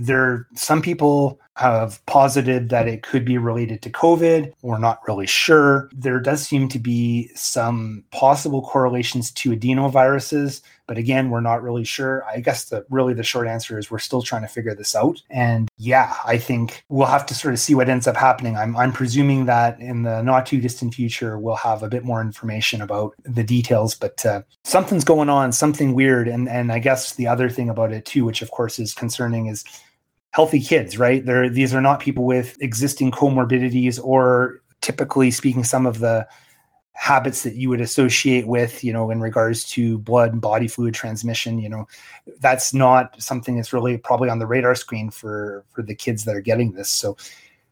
There, 0.00 0.48
some 0.56 0.82
people 0.82 1.38
have 1.56 2.04
posited 2.06 2.70
that 2.70 2.88
it 2.88 3.02
could 3.02 3.24
be 3.24 3.36
related 3.36 3.82
to 3.82 3.90
COVID. 3.90 4.52
We're 4.62 4.78
not 4.78 5.00
really 5.06 5.26
sure. 5.26 5.90
There 5.92 6.18
does 6.18 6.46
seem 6.46 6.68
to 6.70 6.78
be 6.78 7.30
some 7.34 8.04
possible 8.10 8.62
correlations 8.62 9.30
to 9.32 9.50
adenoviruses, 9.50 10.62
but 10.86 10.96
again, 10.98 11.30
we're 11.30 11.40
not 11.40 11.62
really 11.62 11.84
sure. 11.84 12.24
I 12.24 12.40
guess 12.40 12.66
the 12.66 12.84
really 12.88 13.14
the 13.14 13.22
short 13.22 13.48
answer 13.48 13.78
is 13.78 13.90
we're 13.90 13.98
still 13.98 14.22
trying 14.22 14.42
to 14.42 14.48
figure 14.48 14.74
this 14.74 14.94
out. 14.94 15.22
And 15.30 15.68
yeah, 15.76 16.14
I 16.24 16.38
think 16.38 16.84
we'll 16.88 17.06
have 17.06 17.26
to 17.26 17.34
sort 17.34 17.54
of 17.54 17.60
see 17.60 17.74
what 17.74 17.88
ends 17.88 18.06
up 18.06 18.16
happening. 18.16 18.56
I'm 18.56 18.76
I'm 18.76 18.92
presuming 18.92 19.44
that 19.46 19.78
in 19.80 20.02
the 20.02 20.22
not 20.22 20.46
too 20.46 20.60
distant 20.60 20.94
future 20.94 21.38
we'll 21.38 21.56
have 21.56 21.82
a 21.82 21.88
bit 21.88 22.04
more 22.04 22.20
information 22.20 22.80
about 22.80 23.14
the 23.24 23.44
details, 23.44 23.94
but 23.94 24.24
uh, 24.24 24.42
something's 24.64 25.04
going 25.04 25.28
on, 25.28 25.52
something 25.52 25.94
weird. 25.94 26.28
And 26.28 26.48
and 26.48 26.72
I 26.72 26.78
guess 26.78 27.14
the 27.14 27.26
other 27.26 27.50
thing 27.50 27.68
about 27.68 27.92
it 27.92 28.04
too, 28.04 28.24
which 28.24 28.42
of 28.42 28.50
course 28.50 28.78
is 28.78 28.94
concerning, 28.94 29.46
is 29.46 29.64
healthy 30.32 30.60
kids, 30.60 30.98
right? 30.98 31.24
They're, 31.24 31.48
these 31.48 31.74
are 31.74 31.80
not 31.80 32.00
people 32.00 32.24
with 32.24 32.60
existing 32.60 33.12
comorbidities 33.12 34.02
or 34.02 34.60
typically 34.80 35.30
speaking, 35.30 35.64
some 35.64 35.86
of 35.86 36.00
the 36.00 36.26
habits 36.94 37.42
that 37.42 37.54
you 37.54 37.68
would 37.68 37.80
associate 37.80 38.46
with, 38.46 38.84
you 38.84 38.92
know, 38.92 39.10
in 39.10 39.20
regards 39.20 39.64
to 39.70 39.98
blood 39.98 40.32
and 40.32 40.40
body 40.40 40.68
fluid 40.68 40.94
transmission, 40.94 41.58
you 41.58 41.68
know, 41.68 41.86
that's 42.40 42.74
not 42.74 43.20
something 43.20 43.56
that's 43.56 43.72
really 43.72 43.96
probably 43.96 44.28
on 44.28 44.38
the 44.38 44.46
radar 44.46 44.74
screen 44.74 45.10
for, 45.10 45.64
for 45.70 45.82
the 45.82 45.94
kids 45.94 46.24
that 46.24 46.36
are 46.36 46.40
getting 46.40 46.72
this. 46.72 46.90
So 46.90 47.16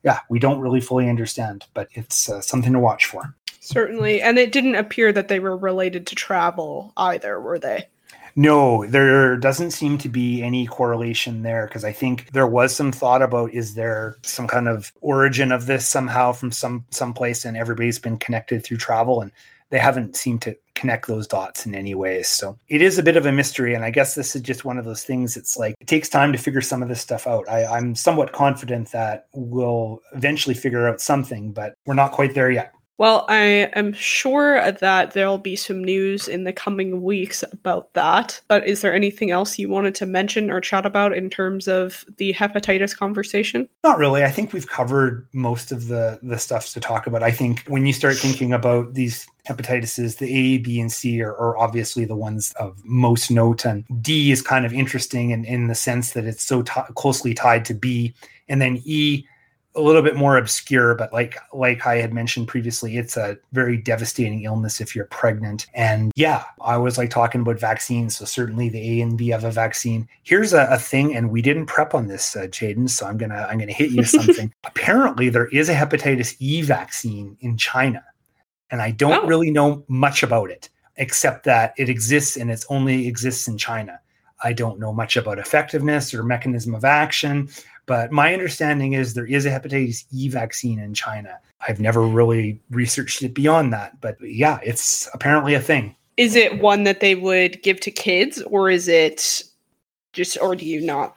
yeah, 0.02 0.20
we 0.30 0.38
don't 0.38 0.60
really 0.60 0.80
fully 0.80 1.08
understand, 1.08 1.66
but 1.74 1.88
it's 1.92 2.30
uh, 2.30 2.40
something 2.40 2.72
to 2.72 2.78
watch 2.78 3.06
for. 3.06 3.34
Certainly. 3.60 4.22
And 4.22 4.38
it 4.38 4.52
didn't 4.52 4.76
appear 4.76 5.12
that 5.12 5.28
they 5.28 5.38
were 5.38 5.56
related 5.56 6.06
to 6.08 6.14
travel 6.14 6.92
either, 6.96 7.40
were 7.40 7.58
they? 7.58 7.86
No, 8.36 8.86
there 8.86 9.36
doesn't 9.36 9.72
seem 9.72 9.98
to 9.98 10.08
be 10.08 10.42
any 10.42 10.66
correlation 10.66 11.42
there 11.42 11.66
because 11.66 11.84
I 11.84 11.92
think 11.92 12.30
there 12.32 12.46
was 12.46 12.74
some 12.74 12.92
thought 12.92 13.22
about 13.22 13.52
is 13.52 13.74
there 13.74 14.16
some 14.22 14.46
kind 14.46 14.68
of 14.68 14.92
origin 15.00 15.52
of 15.52 15.66
this 15.66 15.88
somehow 15.88 16.32
from 16.32 16.52
some 16.52 16.84
some 16.90 17.12
place 17.12 17.44
and 17.44 17.56
everybody's 17.56 17.98
been 17.98 18.18
connected 18.18 18.64
through 18.64 18.78
travel 18.78 19.20
and 19.20 19.32
they 19.70 19.78
haven't 19.78 20.16
seemed 20.16 20.42
to 20.42 20.56
connect 20.74 21.06
those 21.06 21.26
dots 21.26 21.66
in 21.66 21.74
any 21.74 21.94
ways. 21.94 22.26
So 22.26 22.58
it 22.68 22.82
is 22.82 22.98
a 22.98 23.02
bit 23.02 23.16
of 23.16 23.26
a 23.26 23.32
mystery. 23.32 23.74
And 23.74 23.84
I 23.84 23.90
guess 23.90 24.14
this 24.14 24.34
is 24.34 24.42
just 24.42 24.64
one 24.64 24.78
of 24.78 24.84
those 24.84 25.04
things. 25.04 25.36
It's 25.36 25.56
like 25.56 25.74
it 25.80 25.86
takes 25.86 26.08
time 26.08 26.32
to 26.32 26.38
figure 26.38 26.60
some 26.60 26.82
of 26.82 26.88
this 26.88 27.00
stuff 27.00 27.26
out. 27.26 27.48
I, 27.48 27.64
I'm 27.66 27.94
somewhat 27.94 28.32
confident 28.32 28.90
that 28.92 29.26
we'll 29.32 30.00
eventually 30.14 30.54
figure 30.54 30.88
out 30.88 31.00
something, 31.00 31.52
but 31.52 31.74
we're 31.86 31.94
not 31.94 32.12
quite 32.12 32.34
there 32.34 32.50
yet. 32.50 32.72
Well, 33.00 33.24
I 33.30 33.70
am 33.72 33.94
sure 33.94 34.70
that 34.72 35.12
there'll 35.12 35.38
be 35.38 35.56
some 35.56 35.82
news 35.82 36.28
in 36.28 36.44
the 36.44 36.52
coming 36.52 37.00
weeks 37.00 37.42
about 37.50 37.94
that. 37.94 38.38
But 38.46 38.66
is 38.66 38.82
there 38.82 38.94
anything 38.94 39.30
else 39.30 39.58
you 39.58 39.70
wanted 39.70 39.94
to 39.94 40.04
mention 40.04 40.50
or 40.50 40.60
chat 40.60 40.84
about 40.84 41.16
in 41.16 41.30
terms 41.30 41.66
of 41.66 42.04
the 42.18 42.34
hepatitis 42.34 42.94
conversation? 42.94 43.66
Not 43.82 43.96
really. 43.96 44.22
I 44.22 44.30
think 44.30 44.52
we've 44.52 44.66
covered 44.66 45.26
most 45.32 45.72
of 45.72 45.86
the 45.88 46.18
the 46.22 46.38
stuff 46.38 46.74
to 46.74 46.80
talk 46.80 47.06
about. 47.06 47.22
I 47.22 47.30
think 47.30 47.64
when 47.68 47.86
you 47.86 47.94
start 47.94 48.18
thinking 48.18 48.52
about 48.52 48.92
these 48.92 49.26
hepatitises, 49.48 50.18
the 50.18 50.30
A, 50.30 50.58
B, 50.58 50.78
and 50.78 50.92
C 50.92 51.22
are, 51.22 51.34
are 51.36 51.56
obviously 51.56 52.04
the 52.04 52.16
ones 52.16 52.52
of 52.60 52.84
most 52.84 53.30
note, 53.30 53.64
and 53.64 53.82
D 54.02 54.30
is 54.30 54.42
kind 54.42 54.66
of 54.66 54.74
interesting 54.74 55.30
in, 55.30 55.46
in 55.46 55.68
the 55.68 55.74
sense 55.74 56.10
that 56.10 56.26
it's 56.26 56.44
so 56.44 56.60
t- 56.60 56.82
closely 56.96 57.32
tied 57.32 57.64
to 57.64 57.72
B, 57.72 58.12
and 58.46 58.60
then 58.60 58.82
E 58.84 59.24
a 59.76 59.80
little 59.80 60.02
bit 60.02 60.16
more 60.16 60.36
obscure, 60.36 60.94
but 60.94 61.12
like 61.12 61.36
like 61.52 61.86
I 61.86 61.96
had 61.96 62.12
mentioned 62.12 62.48
previously, 62.48 62.96
it's 62.96 63.16
a 63.16 63.38
very 63.52 63.76
devastating 63.76 64.42
illness 64.42 64.80
if 64.80 64.96
you're 64.96 65.04
pregnant. 65.06 65.66
And 65.74 66.12
yeah, 66.16 66.44
I 66.60 66.76
was 66.76 66.98
like 66.98 67.10
talking 67.10 67.40
about 67.42 67.60
vaccines, 67.60 68.16
so 68.16 68.24
certainly 68.24 68.68
the 68.68 68.98
A 68.98 69.02
and 69.02 69.16
B 69.16 69.28
have 69.28 69.44
a 69.44 69.50
vaccine. 69.50 70.08
Here's 70.24 70.52
a, 70.52 70.66
a 70.70 70.78
thing, 70.78 71.14
and 71.14 71.30
we 71.30 71.40
didn't 71.40 71.66
prep 71.66 71.94
on 71.94 72.08
this, 72.08 72.34
uh, 72.34 72.42
Jayden, 72.42 72.90
so 72.90 73.06
I'm 73.06 73.16
gonna 73.16 73.46
I'm 73.48 73.58
gonna 73.58 73.72
hit 73.72 73.90
you 73.90 74.02
something. 74.04 74.52
Apparently, 74.64 75.28
there 75.28 75.46
is 75.48 75.68
a 75.68 75.74
hepatitis 75.74 76.36
E 76.40 76.62
vaccine 76.62 77.36
in 77.40 77.56
China, 77.56 78.04
and 78.70 78.82
I 78.82 78.90
don't 78.90 79.24
oh. 79.24 79.26
really 79.26 79.50
know 79.50 79.84
much 79.88 80.22
about 80.22 80.50
it 80.50 80.68
except 80.96 81.44
that 81.44 81.72
it 81.78 81.88
exists 81.88 82.36
and 82.36 82.50
it 82.50 82.64
only 82.68 83.08
exists 83.08 83.48
in 83.48 83.56
China. 83.56 83.98
I 84.42 84.52
don't 84.52 84.78
know 84.78 84.92
much 84.92 85.16
about 85.16 85.38
effectiveness 85.38 86.14
or 86.14 86.22
mechanism 86.22 86.74
of 86.74 86.84
action. 86.84 87.48
But 87.86 88.12
my 88.12 88.32
understanding 88.32 88.92
is 88.92 89.14
there 89.14 89.26
is 89.26 89.46
a 89.46 89.50
hepatitis 89.50 90.04
E 90.12 90.28
vaccine 90.28 90.78
in 90.78 90.94
China. 90.94 91.38
I've 91.66 91.80
never 91.80 92.02
really 92.02 92.60
researched 92.70 93.22
it 93.22 93.34
beyond 93.34 93.72
that, 93.72 94.00
but 94.00 94.16
yeah, 94.20 94.60
it's 94.62 95.08
apparently 95.12 95.54
a 95.54 95.60
thing. 95.60 95.96
Is 96.16 96.36
it 96.36 96.60
one 96.60 96.84
that 96.84 97.00
they 97.00 97.14
would 97.14 97.62
give 97.62 97.80
to 97.80 97.90
kids, 97.90 98.42
or 98.42 98.70
is 98.70 98.88
it 98.88 99.42
just, 100.12 100.38
or 100.40 100.54
do 100.54 100.64
you 100.64 100.80
not? 100.80 101.16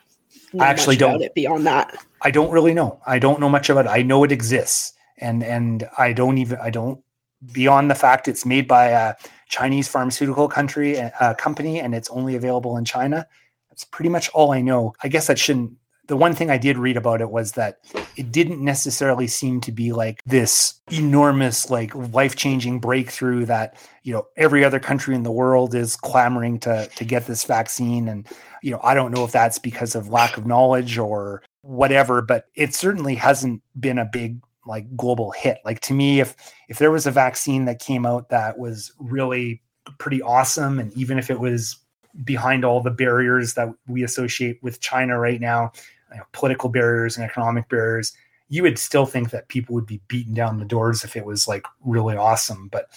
I 0.60 0.68
actually 0.68 0.98
don't. 0.98 1.22
It 1.22 1.34
beyond 1.34 1.66
that, 1.68 1.98
I 2.22 2.32
don't 2.32 2.52
really 2.52 2.74
know. 2.74 3.00
I 3.06 3.20
don't 3.20 3.40
know 3.40 3.50
much 3.50 3.70
about 3.70 3.86
it. 3.86 3.90
I 3.90 4.02
know 4.02 4.24
it 4.24 4.32
exists, 4.32 4.94
and 5.18 5.44
and 5.44 5.88
I 5.98 6.14
don't 6.14 6.38
even 6.38 6.58
I 6.60 6.70
don't 6.70 7.04
beyond 7.52 7.92
the 7.92 7.96
fact 7.96 8.28
it's 8.28 8.46
made 8.46 8.68
by 8.68 8.88
a 8.88 9.16
Chinese 9.54 9.88
pharmaceutical 9.88 10.48
country 10.48 11.00
uh, 11.00 11.36
company 11.36 11.80
and 11.80 11.94
it's 11.94 12.10
only 12.10 12.36
available 12.36 12.76
in 12.76 12.86
China. 12.86 13.28
That's 13.70 13.84
pretty 13.84 14.10
much 14.10 14.28
all 14.30 14.52
I 14.52 14.62
know. 14.62 14.94
I 15.04 15.10
guess 15.10 15.28
that 15.28 15.38
shouldn't 15.38 15.74
the 16.08 16.18
one 16.18 16.34
thing 16.34 16.50
I 16.50 16.58
did 16.58 16.78
read 16.78 16.98
about 16.98 17.22
it 17.22 17.30
was 17.30 17.52
that 17.54 17.78
it 18.18 18.32
didn't 18.32 18.63
necessarily 18.63 19.28
seem 19.28 19.62
to 19.62 19.72
be 19.72 19.94
like 19.94 20.22
this 20.26 20.82
enormous, 20.92 21.70
like 21.70 21.94
life 21.96 22.36
changing 22.36 22.80
breakthrough 22.80 23.46
that, 23.46 23.78
you 24.02 24.12
know, 24.12 24.28
every 24.36 24.66
other 24.66 24.80
country 24.80 25.16
in 25.16 25.24
the 25.24 25.32
world 25.32 25.76
is 25.76 25.96
clamoring 25.96 26.60
to, 26.62 26.89
to 26.96 27.06
get 27.06 27.26
this 27.26 27.46
vaccine. 27.46 28.10
And, 28.10 28.28
you 28.62 28.72
know, 28.72 28.82
I 28.84 28.96
don't 28.96 29.13
know 29.13 29.24
if 29.24 29.32
that's 29.32 29.60
because 29.60 29.96
of 29.96 30.10
lack 30.10 30.36
of 30.36 30.46
knowledge 30.46 30.98
or 30.98 31.42
whatever, 31.62 32.22
but 32.22 32.48
it 32.56 32.76
certainly 32.76 33.16
hasn't 33.16 33.62
been 33.80 33.98
a 33.98 34.06
big 34.06 34.42
like 34.65 34.95
global 34.95 35.32
hit. 35.32 35.60
Like 35.65 35.80
to 35.82 35.93
me, 35.93 36.19
if 36.19 36.36
if 36.69 36.80
there 36.80 36.91
was 36.91 37.06
a 37.06 37.12
vaccine 37.12 37.65
that 37.65 37.80
came 37.80 38.06
out 38.06 38.30
that 38.30 38.58
was 38.58 38.91
really 38.99 39.62
pretty 39.97 40.21
awesome, 40.21 40.80
and 40.80 40.93
even 40.93 41.19
if 41.19 41.30
it 41.30 41.39
was 41.39 41.78
behind 42.23 42.63
all 42.63 42.82
the 42.82 42.91
barriers 42.91 43.56
that 43.56 43.69
we 43.88 44.04
associate 44.04 44.62
with 44.62 44.80
China 44.80 45.19
right 45.19 45.41
now, 45.41 45.71
you 46.12 46.17
know, 46.17 46.23
political 46.32 46.69
barriers 46.69 47.17
and 47.17 47.26
economic 47.26 47.67
barriers, 47.69 48.13
you 48.49 48.62
would 48.62 48.78
still 48.78 49.06
think 49.06 49.32
that 49.32 49.47
people 49.47 49.73
would 49.73 49.86
be 49.86 50.02
beating 50.08 50.34
down 50.34 50.60
the 50.60 50.65
doors 50.65 51.04
if 51.04 51.15
it 51.15 51.26
was 51.26 51.47
like 51.47 51.65
really 51.84 52.15
awesome. 52.15 52.67
But 52.67 52.89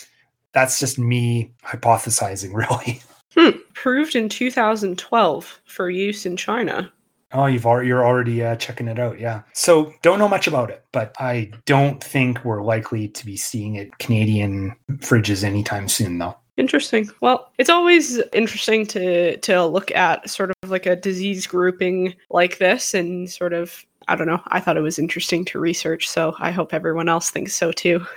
that's 0.52 0.78
just 0.78 0.98
me 0.98 1.52
hypothesizing, 1.64 2.52
really. 2.54 3.00
Hmm. 3.34 3.58
Proved 3.74 4.16
in 4.16 4.28
2012 4.28 5.60
for 5.64 5.90
use 5.90 6.26
in 6.26 6.36
China. 6.36 6.92
Oh, 7.32 7.46
you've 7.46 7.66
already, 7.66 7.88
you're 7.88 8.06
already 8.06 8.44
uh, 8.44 8.56
checking 8.56 8.88
it 8.88 8.98
out, 8.98 9.18
yeah. 9.18 9.42
So 9.52 9.92
don't 10.02 10.18
know 10.18 10.28
much 10.28 10.46
about 10.46 10.70
it, 10.70 10.84
but 10.92 11.14
I 11.18 11.50
don't 11.64 12.02
think 12.02 12.44
we're 12.44 12.62
likely 12.62 13.08
to 13.08 13.26
be 13.26 13.36
seeing 13.36 13.74
it 13.74 13.98
Canadian 13.98 14.74
fridges 14.98 15.42
anytime 15.42 15.88
soon, 15.88 16.18
though. 16.18 16.36
Interesting. 16.56 17.10
Well, 17.20 17.52
it's 17.58 17.68
always 17.68 18.18
interesting 18.32 18.86
to 18.86 19.36
to 19.38 19.66
look 19.66 19.90
at 19.90 20.30
sort 20.30 20.50
of 20.62 20.70
like 20.70 20.86
a 20.86 20.96
disease 20.96 21.46
grouping 21.46 22.14
like 22.30 22.58
this 22.58 22.94
and 22.94 23.28
sort 23.28 23.52
of 23.52 23.84
I 24.08 24.16
don't 24.16 24.26
know. 24.26 24.40
I 24.46 24.60
thought 24.60 24.76
it 24.76 24.82
was 24.82 24.98
interesting 24.98 25.44
to 25.46 25.58
research, 25.58 26.08
so 26.08 26.34
I 26.38 26.50
hope 26.52 26.72
everyone 26.72 27.08
else 27.08 27.30
thinks 27.30 27.54
so 27.54 27.72
too. 27.72 28.04